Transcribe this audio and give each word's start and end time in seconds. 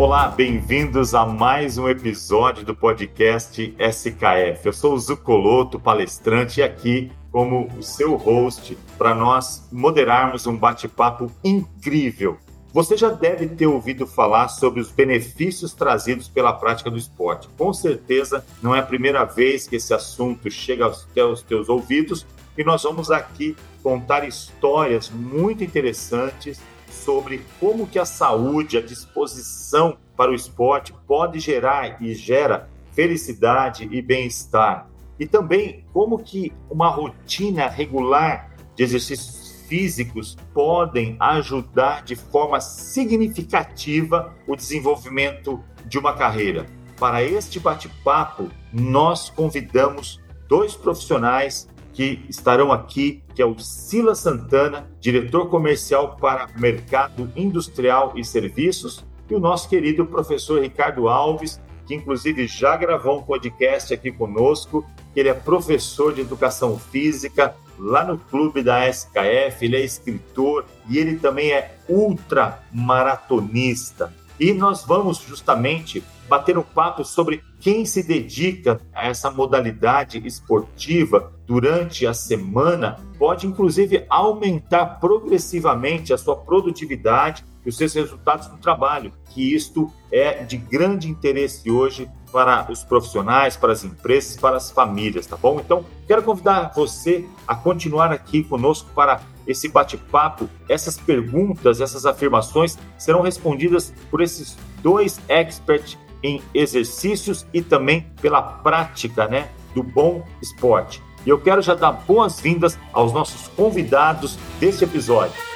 Olá, 0.00 0.28
bem-vindos 0.28 1.14
a 1.14 1.26
mais 1.26 1.76
um 1.76 1.86
episódio 1.86 2.64
do 2.64 2.74
podcast 2.74 3.76
SKF. 3.78 4.64
Eu 4.64 4.72
sou 4.72 4.94
o 4.94 4.98
Zucoloto, 4.98 5.78
palestrante, 5.78 6.60
e 6.60 6.62
aqui 6.62 7.12
como 7.30 7.68
o 7.76 7.82
seu 7.82 8.16
host 8.16 8.78
para 8.96 9.14
nós 9.14 9.68
moderarmos 9.70 10.46
um 10.46 10.56
bate-papo 10.56 11.30
incrível. 11.44 12.38
Você 12.72 12.96
já 12.96 13.10
deve 13.10 13.46
ter 13.46 13.66
ouvido 13.66 14.06
falar 14.06 14.48
sobre 14.48 14.80
os 14.80 14.90
benefícios 14.90 15.74
trazidos 15.74 16.28
pela 16.28 16.54
prática 16.54 16.90
do 16.90 16.96
esporte. 16.96 17.50
Com 17.58 17.70
certeza 17.74 18.42
não 18.62 18.74
é 18.74 18.78
a 18.78 18.86
primeira 18.86 19.24
vez 19.24 19.68
que 19.68 19.76
esse 19.76 19.92
assunto 19.92 20.50
chega 20.50 20.86
aos 20.86 21.04
teus, 21.12 21.42
teus 21.42 21.68
ouvidos 21.68 22.26
e 22.56 22.64
nós 22.64 22.82
vamos 22.82 23.10
aqui 23.10 23.54
contar 23.82 24.26
histórias 24.26 25.10
muito 25.10 25.62
interessantes 25.62 26.58
sobre 26.90 27.44
como 27.58 27.86
que 27.86 27.98
a 27.98 28.04
saúde, 28.04 28.76
a 28.76 28.82
disposição 28.82 29.96
para 30.16 30.30
o 30.30 30.34
esporte 30.34 30.92
pode 31.06 31.38
gerar 31.40 32.02
e 32.02 32.14
gera 32.14 32.68
felicidade 32.92 33.88
e 33.90 34.02
bem-estar. 34.02 34.88
E 35.18 35.26
também 35.26 35.84
como 35.92 36.18
que 36.18 36.52
uma 36.70 36.88
rotina 36.88 37.68
regular 37.68 38.54
de 38.74 38.82
exercícios 38.82 39.64
físicos 39.68 40.36
podem 40.52 41.16
ajudar 41.20 42.02
de 42.02 42.16
forma 42.16 42.60
significativa 42.60 44.34
o 44.46 44.56
desenvolvimento 44.56 45.62
de 45.86 45.98
uma 45.98 46.14
carreira. 46.14 46.66
Para 46.98 47.22
este 47.22 47.60
bate-papo, 47.60 48.50
nós 48.72 49.30
convidamos 49.30 50.20
dois 50.48 50.74
profissionais 50.74 51.68
que 52.00 52.24
estarão 52.30 52.72
aqui, 52.72 53.22
que 53.34 53.42
é 53.42 53.44
o 53.44 53.58
Sila 53.58 54.14
Santana, 54.14 54.90
diretor 54.98 55.50
comercial 55.50 56.16
para 56.18 56.48
mercado 56.56 57.30
industrial 57.36 58.14
e 58.16 58.24
serviços, 58.24 59.04
e 59.28 59.34
o 59.34 59.38
nosso 59.38 59.68
querido 59.68 60.06
professor 60.06 60.62
Ricardo 60.62 61.10
Alves, 61.10 61.60
que 61.86 61.94
inclusive 61.94 62.46
já 62.46 62.74
gravou 62.74 63.18
um 63.18 63.22
podcast 63.22 63.92
aqui 63.92 64.10
conosco, 64.10 64.82
ele 65.14 65.28
é 65.28 65.34
professor 65.34 66.14
de 66.14 66.22
educação 66.22 66.78
física 66.78 67.54
lá 67.78 68.02
no 68.02 68.16
clube 68.16 68.62
da 68.62 68.88
SKF, 68.88 69.66
ele 69.66 69.76
é 69.76 69.84
escritor 69.84 70.64
e 70.88 70.96
ele 70.96 71.16
também 71.16 71.52
é 71.52 71.76
ultramaratonista. 71.86 74.10
E 74.40 74.54
nós 74.54 74.86
vamos 74.86 75.18
justamente 75.18 76.02
bater 76.30 76.56
um 76.56 76.62
papo 76.62 77.04
sobre 77.04 77.42
quem 77.58 77.84
se 77.84 78.04
dedica 78.04 78.80
a 78.94 79.08
essa 79.08 79.32
modalidade 79.32 80.24
esportiva 80.24 81.32
durante 81.44 82.06
a 82.06 82.14
semana 82.14 83.00
pode, 83.18 83.48
inclusive, 83.48 84.06
aumentar 84.08 85.00
progressivamente 85.00 86.12
a 86.12 86.16
sua 86.16 86.36
produtividade 86.36 87.44
e 87.66 87.68
os 87.68 87.76
seus 87.76 87.92
resultados 87.94 88.48
no 88.48 88.58
trabalho, 88.58 89.12
que 89.30 89.52
isto 89.52 89.92
é 90.12 90.44
de 90.44 90.56
grande 90.56 91.10
interesse 91.10 91.68
hoje 91.68 92.08
para 92.30 92.70
os 92.70 92.84
profissionais, 92.84 93.56
para 93.56 93.72
as 93.72 93.82
empresas, 93.82 94.36
para 94.36 94.56
as 94.56 94.70
famílias, 94.70 95.26
tá 95.26 95.36
bom? 95.36 95.58
Então, 95.58 95.84
quero 96.06 96.22
convidar 96.22 96.72
você 96.74 97.26
a 97.46 97.56
continuar 97.56 98.12
aqui 98.12 98.44
conosco 98.44 98.88
para 98.94 99.20
esse 99.48 99.68
bate-papo. 99.68 100.48
Essas 100.68 100.96
perguntas, 100.96 101.80
essas 101.80 102.06
afirmações 102.06 102.78
serão 102.96 103.20
respondidas 103.20 103.92
por 104.08 104.20
esses 104.20 104.56
dois 104.80 105.20
experts 105.28 105.98
em 106.22 106.42
exercícios 106.54 107.46
e 107.52 107.62
também 107.62 108.06
pela 108.20 108.42
prática, 108.42 109.26
né, 109.26 109.50
do 109.74 109.82
bom 109.82 110.24
esporte. 110.42 111.02
E 111.24 111.28
eu 111.28 111.40
quero 111.40 111.60
já 111.60 111.74
dar 111.74 111.92
boas-vindas 111.92 112.78
aos 112.92 113.12
nossos 113.12 113.48
convidados 113.48 114.38
deste 114.58 114.84
episódio. 114.84 115.50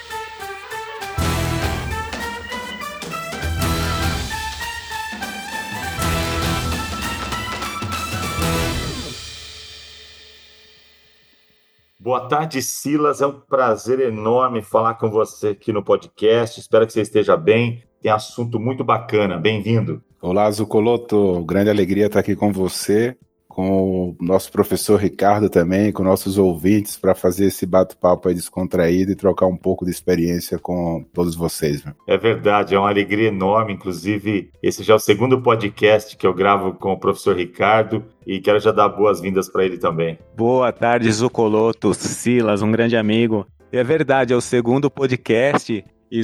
Boa 11.99 12.29
tarde, 12.29 12.61
Silas. 12.61 13.23
É 13.23 13.27
um 13.27 13.41
prazer 13.41 13.99
enorme 13.99 14.61
falar 14.61 14.97
com 14.97 15.11
você 15.11 15.49
aqui 15.49 15.73
no 15.73 15.83
podcast. 15.83 16.61
Espero 16.61 16.87
que 16.87 16.93
você 16.93 17.01
esteja 17.01 17.35
bem. 17.35 17.83
Tem 18.03 18.13
assunto 18.13 18.61
muito 18.61 18.85
bacana. 18.85 19.39
Bem-vindo. 19.39 20.05
Olá, 20.25 20.51
Zucoloto. 20.51 21.45
Grande 21.45 21.69
alegria 21.69 22.07
estar 22.07 22.21
aqui 22.21 22.35
com 22.35 22.51
você 22.51 23.15
com 23.47 24.09
o 24.09 24.17
nosso 24.25 24.51
professor 24.51 24.99
Ricardo 24.99 25.51
também, 25.51 25.93
com 25.93 26.03
nossos 26.03 26.39
ouvintes, 26.39 26.97
para 26.97 27.15
fazer 27.15 27.49
esse 27.49 27.67
bate-papo 27.67 28.29
aí 28.29 28.35
descontraído 28.35 29.13
e 29.13 29.15
trocar 29.15 29.47
um 29.47 29.57
pouco 29.57 29.85
de 29.85 29.91
experiência 29.91 30.59
com 30.59 31.05
todos 31.13 31.37
vocês. 31.37 31.85
Meu. 31.85 31.95
É 32.07 32.17
verdade, 32.17 32.75
é 32.75 32.79
uma 32.79 32.89
alegria 32.89 33.29
enorme. 33.29 33.75
Inclusive, 33.75 34.51
esse 34.63 34.83
já 34.83 34.95
é 34.95 34.97
o 34.97 34.99
segundo 34.99 35.43
podcast 35.43 36.17
que 36.17 36.27
eu 36.27 36.33
gravo 36.33 36.73
com 36.73 36.95
o 36.95 36.99
professor 36.99 37.37
Ricardo 37.37 38.03
e 38.27 38.41
quero 38.41 38.59
já 38.59 38.73
dar 38.73 38.89
boas-vindas 38.89 39.47
para 39.51 39.67
ele 39.67 39.77
também. 39.77 40.19
Boa 40.35 40.73
tarde, 40.73 41.13
Zucoloto, 41.13 41.93
Silas, 41.93 42.63
um 42.63 42.73
grande 42.73 42.97
amigo. 42.97 43.47
É 43.71 43.85
verdade, 43.85 44.33
é 44.33 44.37
o 44.37 44.41
segundo 44.41 44.91
podcast. 44.91 45.85
E 46.11 46.21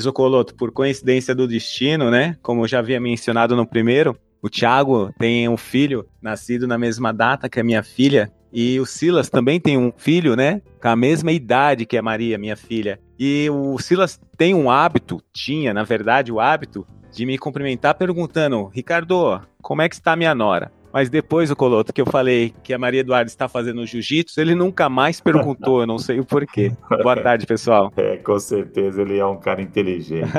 por 0.57 0.71
coincidência 0.73 1.35
do 1.35 1.49
destino, 1.49 2.11
né? 2.11 2.37
Como 2.43 2.63
eu 2.63 2.69
já 2.69 2.79
havia 2.79 3.01
mencionado 3.01 3.57
no 3.57 3.67
primeiro, 3.67 4.17
o 4.43 4.49
Thiago 4.49 5.13
tem 5.19 5.49
um 5.49 5.57
filho 5.57 6.07
nascido 6.23 6.67
na 6.67 6.79
mesma 6.79 7.13
data 7.13 7.49
que 7.49 7.61
a 7.61 7.65
minha 7.65 7.83
filha. 7.83 8.33
E 8.53 8.81
o 8.81 8.87
Silas 8.87 9.29
também 9.29 9.61
tem 9.61 9.77
um 9.79 9.93
filho, 9.97 10.35
né? 10.35 10.61
Com 10.81 10.89
a 10.89 10.97
mesma 10.97 11.31
idade 11.31 11.87
que 11.87 11.97
a 11.97 12.03
Maria, 12.03 12.39
minha 12.39 12.57
filha. 12.57 12.99
E 13.19 13.49
o 13.51 13.79
Silas 13.79 14.19
tem 14.37 14.55
um 14.55 14.71
hábito, 14.71 15.21
tinha, 15.33 15.75
na 15.75 15.85
verdade, 15.85 16.33
o 16.33 16.41
hábito 16.41 16.87
de 17.13 17.27
me 17.27 17.39
cumprimentar 17.39 17.95
perguntando: 17.95 18.71
Ricardo, 18.75 19.41
como 19.61 19.83
é 19.83 19.89
que 19.89 19.95
está 19.95 20.17
minha 20.17 20.35
nora? 20.35 20.73
Mas 20.93 21.09
depois, 21.09 21.51
o 21.51 21.57
Coloto, 21.57 21.93
que 21.93 22.01
eu 22.01 22.07
falei 22.07 22.53
que 22.63 22.75
a 22.75 22.79
Maria 22.79 23.01
Eduarda 23.01 23.29
está 23.29 23.49
fazendo 23.49 23.87
jiu-jitsu, 23.87 24.41
ele 24.41 24.55
nunca 24.55 24.89
mais 24.89 25.21
perguntou, 25.21 25.81
eu 25.81 25.87
não 25.87 25.99
sei 25.99 26.19
o 26.19 26.25
porquê. 26.25 26.73
Boa 27.03 27.17
tarde, 27.17 27.47
pessoal. 27.47 27.93
É, 28.01 28.17
com 28.17 28.39
certeza, 28.39 29.03
ele 29.03 29.19
é 29.19 29.27
um 29.27 29.37
cara 29.37 29.61
inteligente. 29.61 30.31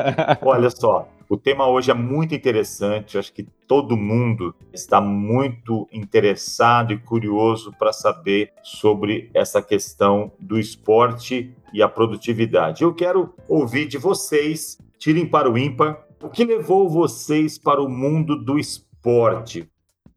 Olha 0.41 0.69
só, 0.69 1.07
o 1.29 1.37
tema 1.37 1.67
hoje 1.67 1.91
é 1.91 1.93
muito 1.93 2.33
interessante, 2.33 3.17
acho 3.17 3.31
que 3.31 3.47
todo 3.67 3.95
mundo 3.95 4.53
está 4.73 4.99
muito 4.99 5.87
interessado 5.93 6.91
e 6.91 6.97
curioso 6.97 7.71
para 7.77 7.93
saber 7.93 8.51
sobre 8.63 9.29
essa 9.33 9.61
questão 9.61 10.31
do 10.39 10.59
esporte 10.59 11.53
e 11.71 11.81
a 11.81 11.87
produtividade. 11.87 12.83
Eu 12.83 12.93
quero 12.93 13.33
ouvir 13.47 13.87
de 13.87 13.97
vocês, 13.97 14.77
tirem 14.97 15.25
para 15.25 15.49
o 15.49 15.57
ímpar, 15.57 16.05
o 16.21 16.29
que 16.29 16.43
levou 16.43 16.89
vocês 16.89 17.57
para 17.57 17.81
o 17.81 17.87
mundo 17.87 18.35
do 18.35 18.59
esporte? 18.59 19.69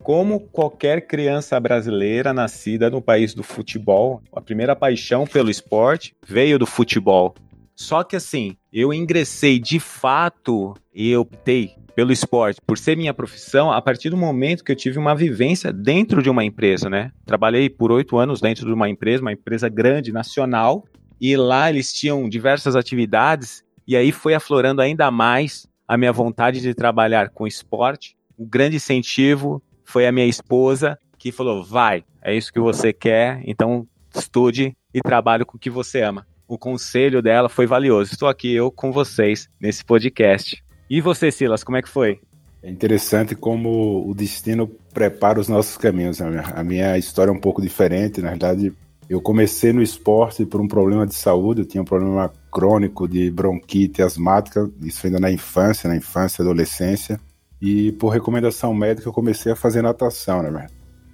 Como 0.05 0.39
qualquer 0.39 1.07
criança 1.07 1.59
brasileira 1.59 2.35
nascida 2.35 2.91
no 2.91 3.01
país 3.01 3.33
do 3.33 3.43
futebol, 3.43 4.23
a 4.35 4.41
primeira 4.43 4.77
paixão 4.77 5.27
pelo 5.27 5.49
esporte 5.49 6.15
veio 6.29 6.59
do 6.59 6.67
futebol. 6.67 7.35
Só 7.75 8.05
que 8.05 8.15
assim, 8.15 8.55
eu 8.71 8.93
ingressei 8.93 9.59
de 9.59 9.81
fato 9.81 10.75
e 10.95 11.11
eu 11.11 11.23
optei 11.23 11.73
pelo 11.97 12.13
esporte, 12.13 12.61
por 12.67 12.77
ser 12.77 12.99
minha 12.99 13.15
profissão, 13.15 13.73
a 13.73 13.81
partir 13.81 14.11
do 14.11 14.17
momento 14.17 14.63
que 14.63 14.71
eu 14.71 14.77
tive 14.77 14.99
uma 14.99 15.15
vivência 15.15 15.73
dentro 15.73 16.23
de 16.23 16.29
uma 16.29 16.45
empresa, 16.45 16.91
né? 16.91 17.11
Trabalhei 17.25 17.71
por 17.71 17.91
oito 17.91 18.19
anos 18.19 18.43
dentro 18.43 18.67
de 18.67 18.75
uma 18.75 18.91
empresa, 18.91 19.23
uma 19.23 19.33
empresa 19.33 19.71
grande, 19.71 20.13
nacional, 20.13 20.85
e 21.19 21.35
lá 21.35 21.71
eles 21.71 21.95
tinham 21.95 22.29
diversas 22.29 22.77
atividades, 22.77 23.65
e 23.89 23.97
aí 23.97 24.13
foi 24.13 24.35
aflorando 24.35 24.83
ainda 24.83 25.11
mais 25.11 25.67
a 25.89 25.97
minha 25.97 26.13
vontade 26.13 26.61
de 26.61 26.75
trabalhar 26.75 27.31
com 27.31 27.47
esporte. 27.47 28.15
O 28.37 28.45
grande 28.45 28.77
incentivo 28.77 29.63
foi 29.95 30.07
a 30.07 30.13
minha 30.13 30.27
esposa, 30.27 30.99
que 31.17 31.31
falou: 31.31 31.65
vai, 31.65 32.05
é 32.21 32.35
isso 32.37 32.53
que 32.53 32.61
você 32.61 32.93
quer, 32.93 33.41
então 33.47 33.87
estude 34.15 34.77
e 34.93 35.01
trabalhe 35.01 35.45
com 35.45 35.57
o 35.57 35.61
que 35.61 35.71
você 35.71 36.03
ama 36.03 36.27
o 36.47 36.59
conselho 36.59 37.23
dela 37.23 37.49
foi 37.49 37.67
valioso. 37.67 38.13
Estou 38.13 38.29
aqui 38.29 38.55
eu 38.55 38.71
com 38.71 38.93
vocês 38.93 39.49
nesse 39.61 39.85
podcast. 39.85 40.63
E 40.89 41.01
você, 41.01 41.31
Silas, 41.31 41.65
como 41.65 41.77
é 41.77 41.83
que 41.83 41.89
foi? 41.89 42.21
É 42.63 42.71
interessante 42.71 43.35
como 43.35 44.09
o 44.09 44.15
destino 44.15 44.69
prepara 44.93 45.41
os 45.41 45.49
nossos 45.49 45.77
caminhos. 45.77 46.21
Né? 46.21 46.43
A 46.55 46.63
minha 46.63 46.97
história 46.97 47.31
é 47.31 47.35
um 47.35 47.41
pouco 47.41 47.61
diferente. 47.61 48.23
Na 48.23 48.31
verdade, 48.31 48.73
eu 49.09 49.21
comecei 49.21 49.73
no 49.73 49.83
esporte 49.83 50.47
por 50.47 50.61
um 50.61 50.69
problema 50.69 51.07
de 51.07 51.15
saúde. 51.15 51.63
Eu 51.63 51.67
tinha 51.67 51.83
um 51.83 51.87
problema 51.87 52.33
crônico 52.51 53.09
de 53.09 53.31
bronquite 53.31 54.03
asmática, 54.03 54.71
isso 54.83 55.07
ainda 55.07 55.19
na 55.19 55.31
infância, 55.31 55.89
na 55.89 55.97
infância 55.97 56.43
e 56.43 56.45
adolescência. 56.45 57.21
E 57.67 57.93
por 57.93 58.11
recomendação 58.11 58.75
médica, 58.75 59.09
eu 59.09 59.13
comecei 59.13 59.51
a 59.51 59.57
fazer 59.57 59.81
natação, 59.81 60.43
né? 60.43 60.67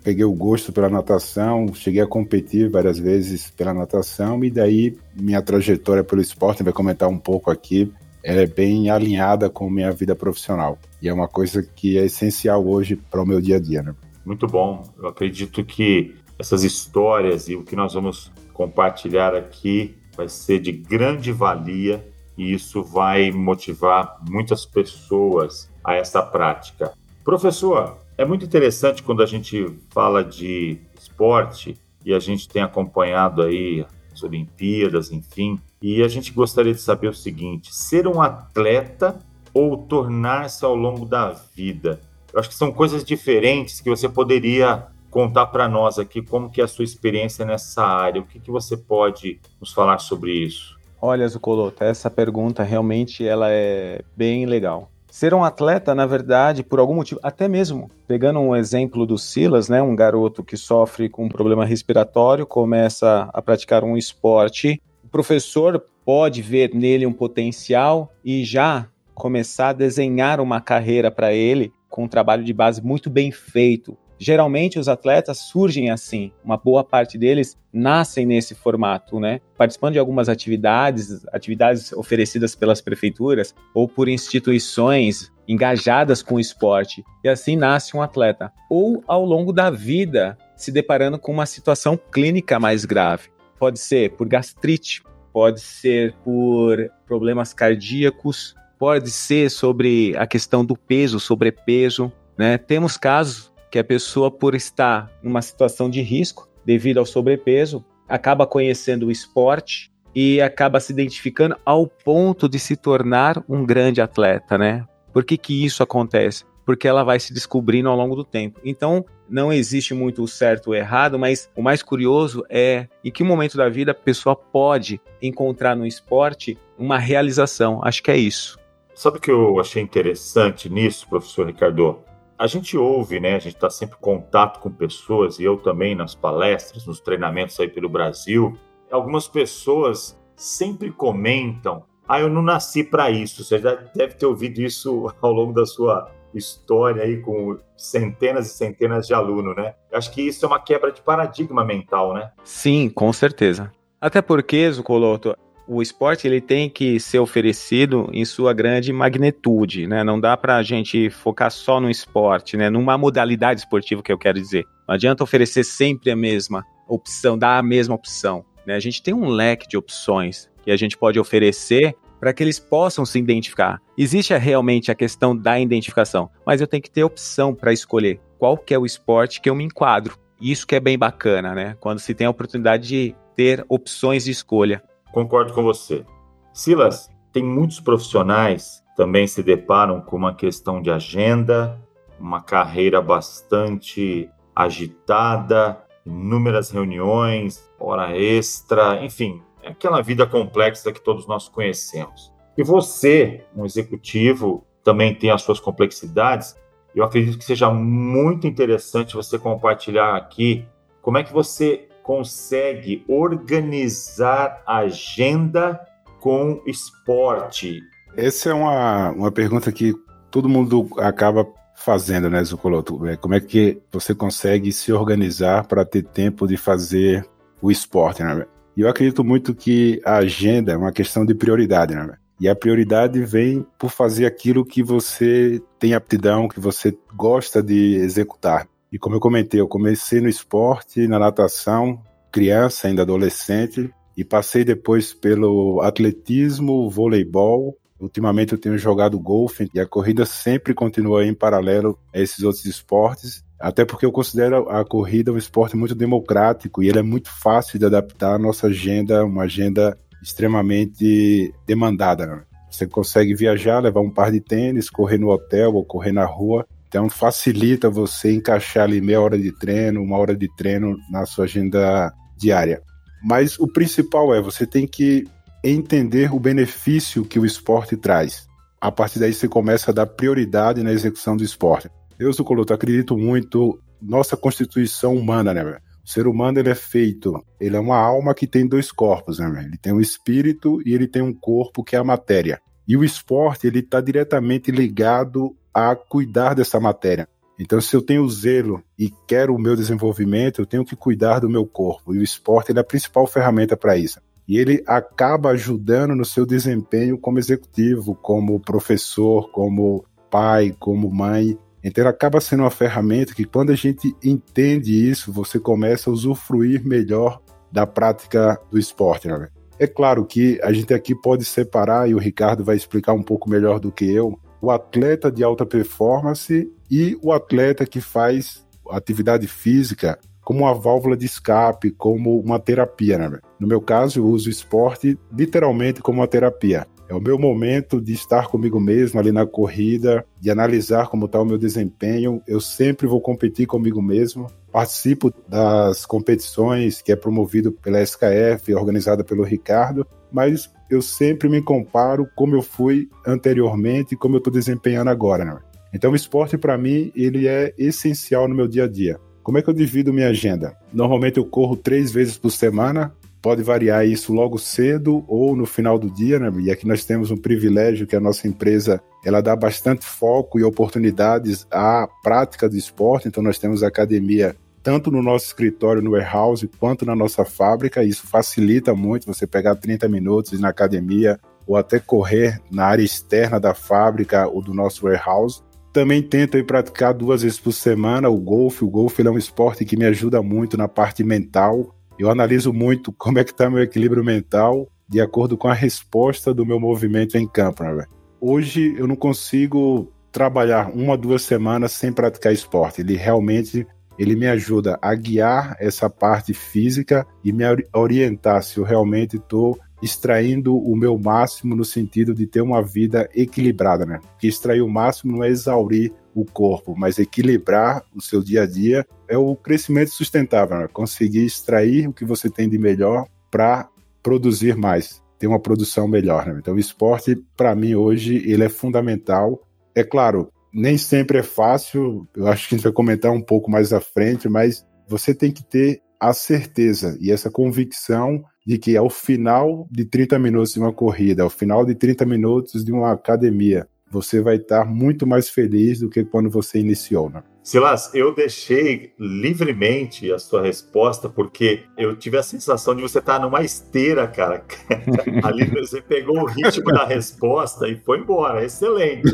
peguei 0.02 0.24
o 0.24 0.32
gosto 0.32 0.72
pela 0.72 0.88
natação, 0.88 1.72
cheguei 1.72 2.02
a 2.02 2.08
competir 2.08 2.68
várias 2.68 2.98
vezes 2.98 3.48
pela 3.50 3.72
natação 3.72 4.42
e 4.44 4.50
daí 4.50 4.98
minha 5.14 5.40
trajetória 5.40 6.02
pelo 6.02 6.20
esporte, 6.20 6.64
vai 6.64 6.72
comentar 6.72 7.08
um 7.08 7.18
pouco 7.18 7.52
aqui, 7.52 7.92
é 8.24 8.46
bem 8.46 8.90
alinhada 8.90 9.48
com 9.48 9.70
minha 9.70 9.92
vida 9.92 10.16
profissional. 10.16 10.76
E 11.00 11.08
é 11.08 11.14
uma 11.14 11.28
coisa 11.28 11.62
que 11.62 11.96
é 11.96 12.06
essencial 12.06 12.66
hoje 12.66 12.96
para 12.96 13.22
o 13.22 13.26
meu 13.26 13.40
dia 13.40 13.56
a 13.56 13.60
dia, 13.60 13.80
né? 13.80 13.94
Muito 14.26 14.48
bom. 14.48 14.82
Eu 14.98 15.06
acredito 15.06 15.64
que 15.64 16.16
essas 16.36 16.64
histórias 16.64 17.48
e 17.48 17.54
o 17.54 17.62
que 17.62 17.76
nós 17.76 17.94
vamos 17.94 18.32
compartilhar 18.52 19.36
aqui 19.36 19.94
vai 20.16 20.28
ser 20.28 20.58
de 20.58 20.72
grande 20.72 21.30
valia 21.30 22.04
e 22.36 22.52
isso 22.52 22.82
vai 22.82 23.30
motivar 23.30 24.18
muitas 24.28 24.66
pessoas 24.66 25.69
a 25.84 25.94
essa 25.94 26.22
prática. 26.22 26.92
Professor, 27.24 27.98
é 28.16 28.24
muito 28.24 28.44
interessante 28.44 29.02
quando 29.02 29.22
a 29.22 29.26
gente 29.26 29.66
fala 29.90 30.22
de 30.22 30.78
esporte 30.98 31.76
e 32.04 32.12
a 32.12 32.18
gente 32.18 32.48
tem 32.48 32.62
acompanhado 32.62 33.42
aí 33.42 33.84
as 34.12 34.22
Olimpíadas, 34.22 35.10
enfim, 35.10 35.58
e 35.80 36.02
a 36.02 36.08
gente 36.08 36.32
gostaria 36.32 36.74
de 36.74 36.80
saber 36.80 37.08
o 37.08 37.14
seguinte: 37.14 37.74
ser 37.74 38.06
um 38.06 38.20
atleta 38.20 39.18
ou 39.52 39.76
tornar-se 39.76 40.64
ao 40.64 40.74
longo 40.74 41.06
da 41.06 41.30
vida? 41.54 42.00
Eu 42.32 42.38
acho 42.38 42.48
que 42.48 42.54
são 42.54 42.72
coisas 42.72 43.04
diferentes 43.04 43.80
que 43.80 43.90
você 43.90 44.08
poderia 44.08 44.86
contar 45.10 45.46
para 45.46 45.68
nós 45.68 45.98
aqui 45.98 46.22
como 46.22 46.48
que 46.48 46.60
é 46.60 46.64
a 46.64 46.68
sua 46.68 46.84
experiência 46.84 47.44
nessa 47.44 47.82
área. 47.82 48.20
O 48.20 48.26
que, 48.26 48.38
que 48.38 48.50
você 48.50 48.76
pode 48.76 49.40
nos 49.60 49.72
falar 49.72 49.98
sobre 49.98 50.32
isso? 50.32 50.78
Olha, 51.02 51.26
Zucoloto, 51.26 51.82
essa 51.82 52.10
pergunta 52.10 52.62
realmente 52.62 53.26
ela 53.26 53.50
é 53.50 54.02
bem 54.16 54.46
legal. 54.46 54.90
Ser 55.10 55.34
um 55.34 55.42
atleta, 55.42 55.92
na 55.92 56.06
verdade, 56.06 56.62
por 56.62 56.78
algum 56.78 56.94
motivo, 56.94 57.18
até 57.22 57.48
mesmo 57.48 57.90
pegando 58.06 58.38
um 58.38 58.54
exemplo 58.54 59.04
do 59.04 59.18
Silas, 59.18 59.68
né, 59.68 59.82
um 59.82 59.96
garoto 59.96 60.44
que 60.44 60.56
sofre 60.56 61.08
com 61.08 61.24
um 61.24 61.28
problema 61.28 61.64
respiratório, 61.64 62.46
começa 62.46 63.28
a 63.34 63.42
praticar 63.42 63.82
um 63.82 63.96
esporte, 63.96 64.80
o 65.04 65.08
professor 65.08 65.84
pode 66.04 66.40
ver 66.42 66.72
nele 66.72 67.06
um 67.06 67.12
potencial 67.12 68.12
e 68.24 68.44
já 68.44 68.86
começar 69.12 69.70
a 69.70 69.74
desenhar 69.74 70.40
uma 70.40 70.60
carreira 70.60 71.10
para 71.10 71.32
ele 71.32 71.72
com 71.88 72.04
um 72.04 72.08
trabalho 72.08 72.44
de 72.44 72.52
base 72.52 72.80
muito 72.80 73.10
bem 73.10 73.32
feito. 73.32 73.98
Geralmente 74.22 74.78
os 74.78 74.86
atletas 74.86 75.38
surgem 75.38 75.88
assim, 75.88 76.30
uma 76.44 76.58
boa 76.58 76.84
parte 76.84 77.16
deles 77.16 77.56
nascem 77.72 78.26
nesse 78.26 78.54
formato, 78.54 79.18
né? 79.18 79.40
Participando 79.56 79.94
de 79.94 79.98
algumas 79.98 80.28
atividades, 80.28 81.26
atividades 81.32 81.90
oferecidas 81.94 82.54
pelas 82.54 82.82
prefeituras 82.82 83.54
ou 83.72 83.88
por 83.88 84.10
instituições 84.10 85.32
engajadas 85.48 86.22
com 86.22 86.34
o 86.34 86.40
esporte, 86.40 87.02
e 87.24 87.30
assim 87.30 87.56
nasce 87.56 87.96
um 87.96 88.02
atleta. 88.02 88.52
Ou 88.68 89.02
ao 89.06 89.24
longo 89.24 89.54
da 89.54 89.70
vida, 89.70 90.36
se 90.54 90.70
deparando 90.70 91.18
com 91.18 91.32
uma 91.32 91.46
situação 91.46 91.98
clínica 92.12 92.60
mais 92.60 92.84
grave. 92.84 93.30
Pode 93.58 93.80
ser 93.80 94.10
por 94.10 94.28
gastrite, 94.28 95.02
pode 95.32 95.60
ser 95.60 96.14
por 96.22 96.90
problemas 97.06 97.54
cardíacos, 97.54 98.54
pode 98.78 99.10
ser 99.10 99.50
sobre 99.50 100.14
a 100.18 100.26
questão 100.26 100.62
do 100.62 100.76
peso, 100.76 101.18
sobrepeso. 101.18 102.12
Né? 102.38 102.56
Temos 102.56 102.96
casos 102.96 103.49
que 103.70 103.78
a 103.78 103.84
pessoa, 103.84 104.30
por 104.30 104.54
estar 104.54 105.10
numa 105.22 105.40
situação 105.40 105.88
de 105.88 106.00
risco 106.02 106.48
devido 106.64 106.98
ao 106.98 107.06
sobrepeso, 107.06 107.84
acaba 108.08 108.46
conhecendo 108.46 109.06
o 109.06 109.10
esporte 109.10 109.90
e 110.14 110.40
acaba 110.40 110.80
se 110.80 110.92
identificando 110.92 111.56
ao 111.64 111.86
ponto 111.86 112.48
de 112.48 112.58
se 112.58 112.76
tornar 112.76 113.42
um 113.48 113.64
grande 113.64 114.00
atleta, 114.00 114.58
né? 114.58 114.84
Por 115.12 115.24
que, 115.24 115.36
que 115.36 115.64
isso 115.64 115.82
acontece? 115.82 116.44
Porque 116.66 116.86
ela 116.86 117.04
vai 117.04 117.18
se 117.18 117.32
descobrindo 117.32 117.88
ao 117.88 117.96
longo 117.96 118.16
do 118.16 118.24
tempo. 118.24 118.60
Então, 118.64 119.04
não 119.28 119.52
existe 119.52 119.94
muito 119.94 120.22
o 120.22 120.28
certo 120.28 120.68
ou 120.68 120.74
errado, 120.74 121.18
mas 121.18 121.48
o 121.56 121.62
mais 121.62 121.82
curioso 121.82 122.44
é 122.48 122.88
em 123.04 123.10
que 123.10 123.22
momento 123.22 123.56
da 123.56 123.68
vida 123.68 123.92
a 123.92 123.94
pessoa 123.94 124.34
pode 124.34 125.00
encontrar 125.22 125.76
no 125.76 125.86
esporte 125.86 126.58
uma 126.76 126.98
realização. 126.98 127.80
Acho 127.84 128.02
que 128.02 128.10
é 128.10 128.16
isso. 128.16 128.58
Sabe 128.94 129.18
o 129.18 129.20
que 129.20 129.30
eu 129.30 129.58
achei 129.60 129.82
interessante 129.82 130.68
nisso, 130.68 131.08
professor 131.08 131.46
Ricardo? 131.46 131.98
A 132.40 132.46
gente 132.46 132.74
ouve, 132.74 133.20
né? 133.20 133.34
A 133.34 133.38
gente 133.38 133.56
está 133.56 133.68
sempre 133.68 133.98
em 133.98 134.00
contato 134.00 134.60
com 134.60 134.70
pessoas, 134.70 135.38
e 135.38 135.44
eu 135.44 135.58
também 135.58 135.94
nas 135.94 136.14
palestras, 136.14 136.86
nos 136.86 136.98
treinamentos 136.98 137.60
aí 137.60 137.68
pelo 137.68 137.86
Brasil. 137.86 138.58
Algumas 138.90 139.28
pessoas 139.28 140.18
sempre 140.34 140.90
comentam: 140.90 141.84
Ah, 142.08 142.18
eu 142.18 142.30
não 142.30 142.40
nasci 142.40 142.82
para 142.82 143.10
isso. 143.10 143.44
Você 143.44 143.58
já 143.58 143.74
deve 143.94 144.14
ter 144.14 144.24
ouvido 144.24 144.58
isso 144.58 145.12
ao 145.20 145.30
longo 145.30 145.52
da 145.52 145.66
sua 145.66 146.10
história 146.32 147.02
aí 147.02 147.18
com 147.20 147.58
centenas 147.76 148.46
e 148.46 148.56
centenas 148.56 149.06
de 149.06 149.12
alunos, 149.12 149.54
né? 149.54 149.74
Eu 149.92 149.98
acho 149.98 150.10
que 150.10 150.22
isso 150.22 150.42
é 150.42 150.48
uma 150.48 150.60
quebra 150.60 150.90
de 150.90 151.02
paradigma 151.02 151.62
mental, 151.62 152.14
né? 152.14 152.32
Sim, 152.42 152.88
com 152.88 153.12
certeza. 153.12 153.70
Até 154.00 154.22
porque, 154.22 154.72
Zucoloto, 154.72 155.36
o 155.72 155.80
esporte 155.80 156.26
ele 156.26 156.40
tem 156.40 156.68
que 156.68 156.98
ser 156.98 157.20
oferecido 157.20 158.10
em 158.12 158.24
sua 158.24 158.52
grande 158.52 158.92
magnitude, 158.92 159.86
né? 159.86 160.02
Não 160.02 160.18
dá 160.18 160.36
para 160.36 160.56
a 160.56 160.64
gente 160.64 161.08
focar 161.10 161.48
só 161.48 161.80
no 161.80 161.88
esporte, 161.88 162.56
né? 162.56 162.68
Numa 162.68 162.98
modalidade 162.98 163.60
esportiva 163.60 164.02
que 164.02 164.12
eu 164.12 164.18
quero 164.18 164.40
dizer. 164.40 164.66
Não 164.88 164.96
adianta 164.96 165.22
oferecer 165.22 165.62
sempre 165.62 166.10
a 166.10 166.16
mesma 166.16 166.66
opção, 166.88 167.38
dar 167.38 167.56
a 167.56 167.62
mesma 167.62 167.94
opção. 167.94 168.44
Né? 168.66 168.74
A 168.74 168.80
gente 168.80 169.00
tem 169.00 169.14
um 169.14 169.28
leque 169.28 169.68
de 169.68 169.76
opções 169.76 170.50
que 170.60 170.72
a 170.72 170.76
gente 170.76 170.98
pode 170.98 171.20
oferecer 171.20 171.94
para 172.18 172.32
que 172.32 172.42
eles 172.42 172.58
possam 172.58 173.06
se 173.06 173.20
identificar. 173.20 173.80
Existe 173.96 174.36
realmente 174.36 174.90
a 174.90 174.94
questão 174.96 175.36
da 175.36 175.60
identificação, 175.60 176.28
mas 176.44 176.60
eu 176.60 176.66
tenho 176.66 176.82
que 176.82 176.90
ter 176.90 177.04
opção 177.04 177.54
para 177.54 177.72
escolher 177.72 178.20
qual 178.40 178.58
que 178.58 178.74
é 178.74 178.78
o 178.78 178.84
esporte 178.84 179.40
que 179.40 179.48
eu 179.48 179.54
me 179.54 179.62
enquadro. 179.62 180.18
Isso 180.40 180.66
que 180.66 180.74
é 180.74 180.80
bem 180.80 180.98
bacana, 180.98 181.54
né? 181.54 181.76
Quando 181.78 182.00
se 182.00 182.12
tem 182.12 182.26
a 182.26 182.30
oportunidade 182.30 182.88
de 182.88 183.14
ter 183.36 183.64
opções 183.68 184.24
de 184.24 184.32
escolha. 184.32 184.82
Concordo 185.12 185.52
com 185.52 185.62
você. 185.62 186.04
Silas, 186.52 187.10
tem 187.32 187.42
muitos 187.42 187.80
profissionais 187.80 188.80
também 189.00 189.26
se 189.26 189.42
deparam 189.42 189.98
com 190.00 190.14
uma 190.14 190.34
questão 190.34 190.82
de 190.82 190.90
agenda, 190.90 191.80
uma 192.18 192.42
carreira 192.42 193.00
bastante 193.00 194.28
agitada, 194.54 195.82
inúmeras 196.04 196.70
reuniões, 196.70 197.66
hora 197.78 198.14
extra, 198.14 199.02
enfim, 199.02 199.42
é 199.62 199.68
aquela 199.68 200.02
vida 200.02 200.26
complexa 200.26 200.92
que 200.92 201.00
todos 201.00 201.26
nós 201.26 201.48
conhecemos. 201.48 202.30
E 202.58 202.62
você, 202.62 203.42
um 203.56 203.64
executivo, 203.64 204.66
também 204.84 205.14
tem 205.14 205.30
as 205.30 205.40
suas 205.40 205.58
complexidades. 205.58 206.54
Eu 206.94 207.02
acredito 207.02 207.38
que 207.38 207.44
seja 207.44 207.70
muito 207.70 208.46
interessante 208.46 209.16
você 209.16 209.38
compartilhar 209.38 210.14
aqui 210.14 210.66
como 211.00 211.16
é 211.16 211.24
que 211.24 211.32
você 211.32 211.88
consegue 212.10 213.04
organizar 213.06 214.64
agenda 214.66 215.80
com 216.18 216.60
esporte? 216.66 217.80
Essa 218.16 218.50
é 218.50 218.52
uma, 218.52 219.12
uma 219.12 219.30
pergunta 219.30 219.70
que 219.70 219.94
todo 220.28 220.48
mundo 220.48 220.88
acaba 220.98 221.46
fazendo, 221.76 222.28
né, 222.28 222.42
Zucoloto? 222.42 223.06
É, 223.06 223.16
como 223.16 223.34
é 223.36 223.40
que 223.40 223.80
você 223.92 224.12
consegue 224.12 224.72
se 224.72 224.92
organizar 224.92 225.68
para 225.68 225.84
ter 225.84 226.02
tempo 226.02 226.48
de 226.48 226.56
fazer 226.56 227.24
o 227.62 227.70
esporte, 227.70 228.24
né? 228.24 228.44
E 228.76 228.80
eu 228.80 228.88
acredito 228.88 229.22
muito 229.22 229.54
que 229.54 230.00
a 230.04 230.16
agenda 230.16 230.72
é 230.72 230.76
uma 230.76 230.90
questão 230.90 231.24
de 231.24 231.32
prioridade, 231.32 231.94
né? 231.94 232.16
E 232.40 232.48
a 232.48 232.56
prioridade 232.56 233.22
vem 233.22 233.64
por 233.78 233.92
fazer 233.92 234.26
aquilo 234.26 234.64
que 234.64 234.82
você 234.82 235.62
tem 235.78 235.94
aptidão, 235.94 236.48
que 236.48 236.58
você 236.58 236.92
gosta 237.14 237.62
de 237.62 237.94
executar. 237.94 238.66
E 238.92 238.98
como 238.98 239.14
eu 239.14 239.20
comentei, 239.20 239.60
eu 239.60 239.68
comecei 239.68 240.20
no 240.20 240.28
esporte, 240.28 241.06
na 241.06 241.18
natação, 241.18 242.02
criança, 242.32 242.88
ainda 242.88 243.02
adolescente, 243.02 243.88
e 244.16 244.24
passei 244.24 244.64
depois 244.64 245.14
pelo 245.14 245.80
atletismo, 245.80 246.90
voleibol. 246.90 247.76
Ultimamente 248.00 248.52
eu 248.52 248.58
tenho 248.58 248.76
jogado 248.76 249.20
golfe 249.20 249.70
e 249.72 249.78
a 249.78 249.86
corrida 249.86 250.26
sempre 250.26 250.74
continua 250.74 251.24
em 251.24 251.34
paralelo 251.34 251.98
a 252.12 252.18
esses 252.18 252.42
outros 252.42 252.64
esportes, 252.64 253.44
até 253.60 253.84
porque 253.84 254.04
eu 254.04 254.10
considero 254.10 254.68
a 254.68 254.84
corrida 254.84 255.32
um 255.32 255.36
esporte 255.36 255.76
muito 255.76 255.94
democrático 255.94 256.82
e 256.82 256.88
ele 256.88 256.98
é 256.98 257.02
muito 257.02 257.30
fácil 257.30 257.78
de 257.78 257.84
adaptar 257.84 258.34
à 258.34 258.38
nossa 258.38 258.66
agenda, 258.66 259.24
uma 259.24 259.44
agenda 259.44 259.96
extremamente 260.22 261.54
demandada. 261.66 262.26
Né? 262.26 262.42
Você 262.70 262.86
consegue 262.86 263.34
viajar, 263.34 263.80
levar 263.80 264.00
um 264.00 264.10
par 264.10 264.32
de 264.32 264.40
tênis, 264.40 264.90
correr 264.90 265.18
no 265.18 265.28
hotel 265.28 265.74
ou 265.74 265.84
correr 265.84 266.12
na 266.12 266.24
rua 266.24 266.66
então 266.90 267.08
facilita 267.08 267.88
você 267.88 268.32
encaixar 268.32 268.82
ali 268.82 269.00
meia 269.00 269.20
hora 269.20 269.38
de 269.38 269.56
treino, 269.56 270.02
uma 270.02 270.18
hora 270.18 270.34
de 270.34 270.52
treino 270.56 270.98
na 271.08 271.24
sua 271.24 271.44
agenda 271.44 272.12
diária. 272.36 272.82
Mas 273.22 273.56
o 273.60 273.68
principal 273.68 274.34
é 274.34 274.42
você 274.42 274.66
tem 274.66 274.88
que 274.88 275.24
entender 275.62 276.34
o 276.34 276.40
benefício 276.40 277.24
que 277.24 277.38
o 277.38 277.46
esporte 277.46 277.96
traz. 277.96 278.44
A 278.80 278.90
partir 278.90 279.20
daí 279.20 279.32
você 279.32 279.46
começa 279.46 279.92
a 279.92 279.94
dar 279.94 280.06
prioridade 280.06 280.82
na 280.82 280.90
execução 280.90 281.36
do 281.36 281.44
esporte. 281.44 281.88
Eu, 282.18 282.32
Zucoloto, 282.32 282.74
acredito 282.74 283.16
muito 283.16 283.80
nossa 284.02 284.36
constituição 284.36 285.14
humana, 285.14 285.54
né? 285.54 285.62
O 286.04 286.08
ser 286.10 286.26
humano 286.26 286.58
ele 286.58 286.70
é 286.70 286.74
feito, 286.74 287.40
ele 287.60 287.76
é 287.76 287.80
uma 287.80 287.98
alma 287.98 288.34
que 288.34 288.48
tem 288.48 288.66
dois 288.66 288.90
corpos, 288.90 289.38
né? 289.38 289.64
Ele 289.64 289.78
tem 289.78 289.92
um 289.92 290.00
espírito 290.00 290.82
e 290.84 290.92
ele 290.92 291.06
tem 291.06 291.22
um 291.22 291.32
corpo 291.32 291.84
que 291.84 291.94
é 291.94 292.00
a 292.00 292.04
matéria. 292.04 292.60
E 292.88 292.96
o 292.96 293.04
esporte 293.04 293.68
ele 293.68 293.78
está 293.78 294.00
diretamente 294.00 294.72
ligado 294.72 295.54
a 295.72 295.94
cuidar 295.94 296.54
dessa 296.54 296.78
matéria. 296.80 297.28
Então, 297.58 297.78
se 297.78 297.94
eu 297.94 298.00
tenho 298.00 298.26
zelo 298.28 298.82
e 298.98 299.12
quero 299.28 299.54
o 299.54 299.60
meu 299.60 299.76
desenvolvimento, 299.76 300.62
eu 300.62 300.66
tenho 300.66 300.82
que 300.82 300.96
cuidar 300.96 301.40
do 301.40 301.50
meu 301.50 301.66
corpo. 301.66 302.14
E 302.14 302.18
o 302.18 302.22
esporte 302.22 302.72
é 302.72 302.80
a 302.80 302.82
principal 302.82 303.26
ferramenta 303.26 303.76
para 303.76 303.98
isso. 303.98 304.18
E 304.48 304.56
ele 304.56 304.82
acaba 304.86 305.50
ajudando 305.50 306.16
no 306.16 306.24
seu 306.24 306.46
desempenho 306.46 307.18
como 307.18 307.38
executivo, 307.38 308.14
como 308.14 308.58
professor, 308.58 309.50
como 309.50 310.04
pai, 310.30 310.74
como 310.80 311.10
mãe. 311.10 311.58
Então, 311.84 312.02
ele 312.02 312.10
acaba 312.10 312.40
sendo 312.40 312.62
uma 312.62 312.70
ferramenta 312.70 313.34
que, 313.34 313.44
quando 313.44 313.72
a 313.72 313.76
gente 313.76 314.16
entende 314.24 315.08
isso, 315.10 315.30
você 315.30 315.60
começa 315.60 316.08
a 316.08 316.12
usufruir 316.12 316.82
melhor 316.82 317.42
da 317.70 317.86
prática 317.86 318.58
do 318.70 318.78
esporte. 318.78 319.28
Né? 319.28 319.48
É 319.78 319.86
claro 319.86 320.24
que 320.24 320.58
a 320.62 320.72
gente 320.72 320.94
aqui 320.94 321.14
pode 321.14 321.44
separar, 321.44 322.08
e 322.08 322.14
o 322.14 322.18
Ricardo 322.18 322.64
vai 322.64 322.74
explicar 322.74 323.12
um 323.12 323.22
pouco 323.22 323.50
melhor 323.50 323.78
do 323.78 323.92
que 323.92 324.10
eu, 324.10 324.38
o 324.60 324.70
atleta 324.70 325.30
de 325.30 325.42
alta 325.42 325.64
performance 325.64 326.70
e 326.90 327.18
o 327.22 327.32
atleta 327.32 327.86
que 327.86 328.00
faz 328.00 328.66
atividade 328.90 329.46
física 329.46 330.18
como 330.42 330.60
uma 330.60 330.74
válvula 330.74 331.16
de 331.16 331.26
escape, 331.26 331.92
como 331.92 332.40
uma 332.40 332.58
terapia, 332.58 333.16
né? 333.18 333.38
No 333.58 333.68
meu 333.68 333.80
caso, 333.80 334.18
eu 334.18 334.26
uso 334.26 334.48
o 334.48 334.50
esporte 334.50 335.16
literalmente 335.32 336.00
como 336.00 336.20
uma 336.20 336.26
terapia. 336.26 336.86
É 337.08 337.14
o 337.14 337.20
meu 337.20 337.38
momento 337.38 338.00
de 338.00 338.12
estar 338.12 338.46
comigo 338.46 338.78
mesmo 338.78 339.18
ali 339.18 339.32
na 339.32 339.44
corrida, 339.44 340.24
de 340.40 340.48
analisar 340.48 341.08
como 341.08 341.26
está 341.26 341.40
o 341.40 341.44
meu 341.44 341.58
desempenho. 341.58 342.40
Eu 342.46 342.60
sempre 342.60 343.06
vou 343.06 343.20
competir 343.20 343.66
comigo 343.66 344.00
mesmo. 344.00 344.46
Participo 344.72 345.32
das 345.48 346.06
competições 346.06 347.02
que 347.02 347.12
é 347.12 347.16
promovido 347.16 347.72
pela 347.72 348.02
SKF, 348.02 348.74
organizada 348.74 349.24
pelo 349.24 349.42
Ricardo, 349.42 350.06
mas 350.32 350.70
eu 350.88 351.02
sempre 351.02 351.48
me 351.48 351.62
comparo 351.62 352.28
como 352.34 352.54
eu 352.54 352.62
fui 352.62 353.08
anteriormente 353.26 354.14
e 354.14 354.16
como 354.16 354.36
eu 354.36 354.38
estou 354.38 354.52
desempenhando 354.52 355.08
agora. 355.08 355.44
Né? 355.44 355.58
Então, 355.92 356.12
o 356.12 356.16
esporte 356.16 356.56
para 356.56 356.78
mim 356.78 357.12
ele 357.14 357.48
é 357.48 357.74
essencial 357.78 358.48
no 358.48 358.54
meu 358.54 358.68
dia 358.68 358.84
a 358.84 358.88
dia. 358.88 359.18
Como 359.42 359.58
é 359.58 359.62
que 359.62 359.70
eu 359.70 359.74
divido 359.74 360.12
minha 360.12 360.28
agenda? 360.28 360.76
Normalmente 360.92 361.38
eu 361.38 361.44
corro 361.44 361.76
três 361.76 362.12
vezes 362.12 362.36
por 362.36 362.50
semana, 362.50 363.12
pode 363.42 363.62
variar 363.62 364.06
isso 364.06 364.32
logo 364.32 364.58
cedo 364.58 365.24
ou 365.26 365.56
no 365.56 365.66
final 365.66 365.98
do 365.98 366.10
dia, 366.10 366.38
né? 366.38 366.52
E 366.60 366.70
aqui 366.70 366.86
nós 366.86 367.04
temos 367.04 367.30
um 367.30 367.36
privilégio 367.36 368.06
que 368.06 368.16
a 368.16 368.20
nossa 368.20 368.46
empresa 368.46 369.02
ela 369.24 369.40
dá 369.40 369.54
bastante 369.56 370.04
foco 370.04 370.58
e 370.58 370.64
oportunidades 370.64 371.66
à 371.70 372.08
prática 372.22 372.68
do 372.68 372.76
esporte. 372.76 373.28
Então 373.28 373.42
nós 373.42 373.58
temos 373.58 373.82
academia 373.82 374.54
tanto 374.82 375.10
no 375.10 375.22
nosso 375.22 375.46
escritório 375.46 376.02
no 376.02 376.12
warehouse 376.12 376.68
quanto 376.78 377.04
na 377.04 377.14
nossa 377.14 377.44
fábrica. 377.44 378.02
Isso 378.02 378.26
facilita 378.26 378.94
muito 378.94 379.26
você 379.26 379.46
pegar 379.46 379.76
30 379.76 380.08
minutos 380.08 380.58
na 380.58 380.68
academia 380.68 381.38
ou 381.66 381.76
até 381.76 381.98
correr 381.98 382.60
na 382.70 382.84
área 382.86 383.02
externa 383.02 383.60
da 383.60 383.74
fábrica 383.74 384.48
ou 384.48 384.62
do 384.62 384.74
nosso 384.74 385.04
warehouse. 385.04 385.62
Também 385.92 386.22
tento 386.22 386.56
ir 386.56 386.64
praticar 386.64 387.12
duas 387.12 387.42
vezes 387.42 387.58
por 387.58 387.72
semana 387.72 388.28
o 388.28 388.38
golfe. 388.38 388.84
O 388.84 388.90
golfe 388.90 389.26
é 389.26 389.30
um 389.30 389.38
esporte 389.38 389.84
que 389.84 389.96
me 389.96 390.04
ajuda 390.04 390.42
muito 390.42 390.76
na 390.76 390.88
parte 390.88 391.24
mental 391.24 391.94
eu 392.20 392.30
analiso 392.30 392.72
muito 392.72 393.10
como 393.12 393.38
é 393.38 393.44
que 393.44 393.50
está 393.50 393.70
meu 393.70 393.82
equilíbrio 393.82 394.22
mental 394.22 394.86
de 395.08 395.20
acordo 395.20 395.56
com 395.56 395.68
a 395.68 395.74
resposta 395.74 396.52
do 396.52 396.66
meu 396.66 396.78
movimento 396.78 397.36
em 397.36 397.48
campo. 397.48 397.82
Né, 397.82 398.04
Hoje 398.38 398.94
eu 398.98 399.06
não 399.06 399.16
consigo 399.16 400.12
trabalhar 400.30 400.90
uma, 400.94 401.16
duas 401.16 401.42
semanas 401.42 401.92
sem 401.92 402.12
praticar 402.12 402.52
esporte. 402.52 403.00
Ele 403.00 403.16
realmente 403.16 403.86
ele 404.18 404.36
me 404.36 404.46
ajuda 404.46 404.98
a 405.00 405.14
guiar 405.14 405.76
essa 405.80 406.10
parte 406.10 406.52
física 406.52 407.26
e 407.42 407.52
me 407.52 407.64
orientar 407.94 408.62
se 408.62 408.76
eu 408.76 408.84
realmente 408.84 409.36
estou 409.36 409.78
extraindo 410.02 410.76
o 410.76 410.94
meu 410.94 411.18
máximo 411.18 411.74
no 411.74 411.84
sentido 411.84 412.34
de 412.34 412.46
ter 412.46 412.60
uma 412.60 412.82
vida 412.82 413.28
equilibrada, 413.34 414.04
né? 414.04 414.20
Que 414.38 414.46
extrair 414.46 414.82
o 414.82 414.88
máximo 414.88 415.36
não 415.36 415.44
é 415.44 415.48
exaurir 415.48 416.12
o 416.34 416.44
corpo, 416.44 416.94
mas 416.96 417.18
equilibrar 417.18 418.02
o 418.14 418.20
seu 418.20 418.42
dia 418.42 418.62
a 418.62 418.66
dia 418.66 419.06
é 419.28 419.36
o 419.36 419.54
crescimento 419.56 420.10
sustentável, 420.10 420.78
né? 420.78 420.88
conseguir 420.92 421.44
extrair 421.44 422.08
o 422.08 422.12
que 422.12 422.24
você 422.24 422.48
tem 422.48 422.68
de 422.68 422.78
melhor 422.78 423.26
para 423.50 423.88
produzir 424.22 424.76
mais, 424.76 425.22
ter 425.38 425.46
uma 425.46 425.60
produção 425.60 426.06
melhor. 426.06 426.46
Né? 426.46 426.58
Então, 426.58 426.74
o 426.74 426.78
esporte, 426.78 427.36
para 427.56 427.74
mim, 427.74 427.94
hoje, 427.94 428.36
ele 428.46 428.64
é 428.64 428.68
fundamental. 428.68 429.60
É 429.94 430.04
claro, 430.04 430.50
nem 430.72 430.96
sempre 430.96 431.38
é 431.38 431.42
fácil, 431.42 432.28
eu 432.36 432.46
acho 432.46 432.68
que 432.68 432.74
a 432.74 432.78
gente 432.78 432.84
vai 432.84 432.92
comentar 432.92 433.32
um 433.32 433.40
pouco 433.40 433.70
mais 433.70 433.92
à 433.92 434.00
frente, 434.00 434.48
mas 434.48 434.86
você 435.08 435.34
tem 435.34 435.50
que 435.50 435.64
ter 435.64 436.00
a 436.20 436.32
certeza 436.32 437.16
e 437.20 437.32
essa 437.32 437.50
convicção 437.50 438.44
de 438.66 438.76
que 438.76 438.96
ao 438.96 439.08
final 439.08 439.88
de 439.90 440.04
30 440.04 440.38
minutos 440.38 440.74
de 440.74 440.78
uma 440.78 440.92
corrida, 440.92 441.42
ao 441.42 441.50
final 441.50 441.84
de 441.84 441.94
30 441.94 442.26
minutos 442.26 442.84
de 442.84 442.92
uma 442.92 443.12
academia, 443.12 443.88
você 444.10 444.40
vai 444.40 444.56
estar 444.56 444.84
muito 444.84 445.26
mais 445.26 445.48
feliz 445.48 446.00
do 446.00 446.10
que 446.10 446.24
quando 446.24 446.50
você 446.50 446.78
iniciou, 446.78 447.30
né? 447.30 447.42
Silas, 447.62 448.12
eu 448.14 448.34
deixei 448.34 449.12
livremente 449.18 450.32
a 450.32 450.38
sua 450.38 450.62
resposta 450.62 451.28
porque 451.28 451.84
eu 451.96 452.16
tive 452.16 452.38
a 452.38 452.42
sensação 452.42 452.96
de 452.96 453.02
você 453.02 453.18
estar 453.18 453.38
numa 453.38 453.62
esteira, 453.62 454.26
cara. 454.26 454.64
Ali 455.44 455.66
você 455.66 456.00
pegou 456.00 456.40
o 456.40 456.46
ritmo 456.46 456.86
da 456.86 457.04
resposta 457.04 457.86
e 457.86 457.96
foi 457.98 458.18
embora, 458.20 458.64
excelente. 458.64 459.28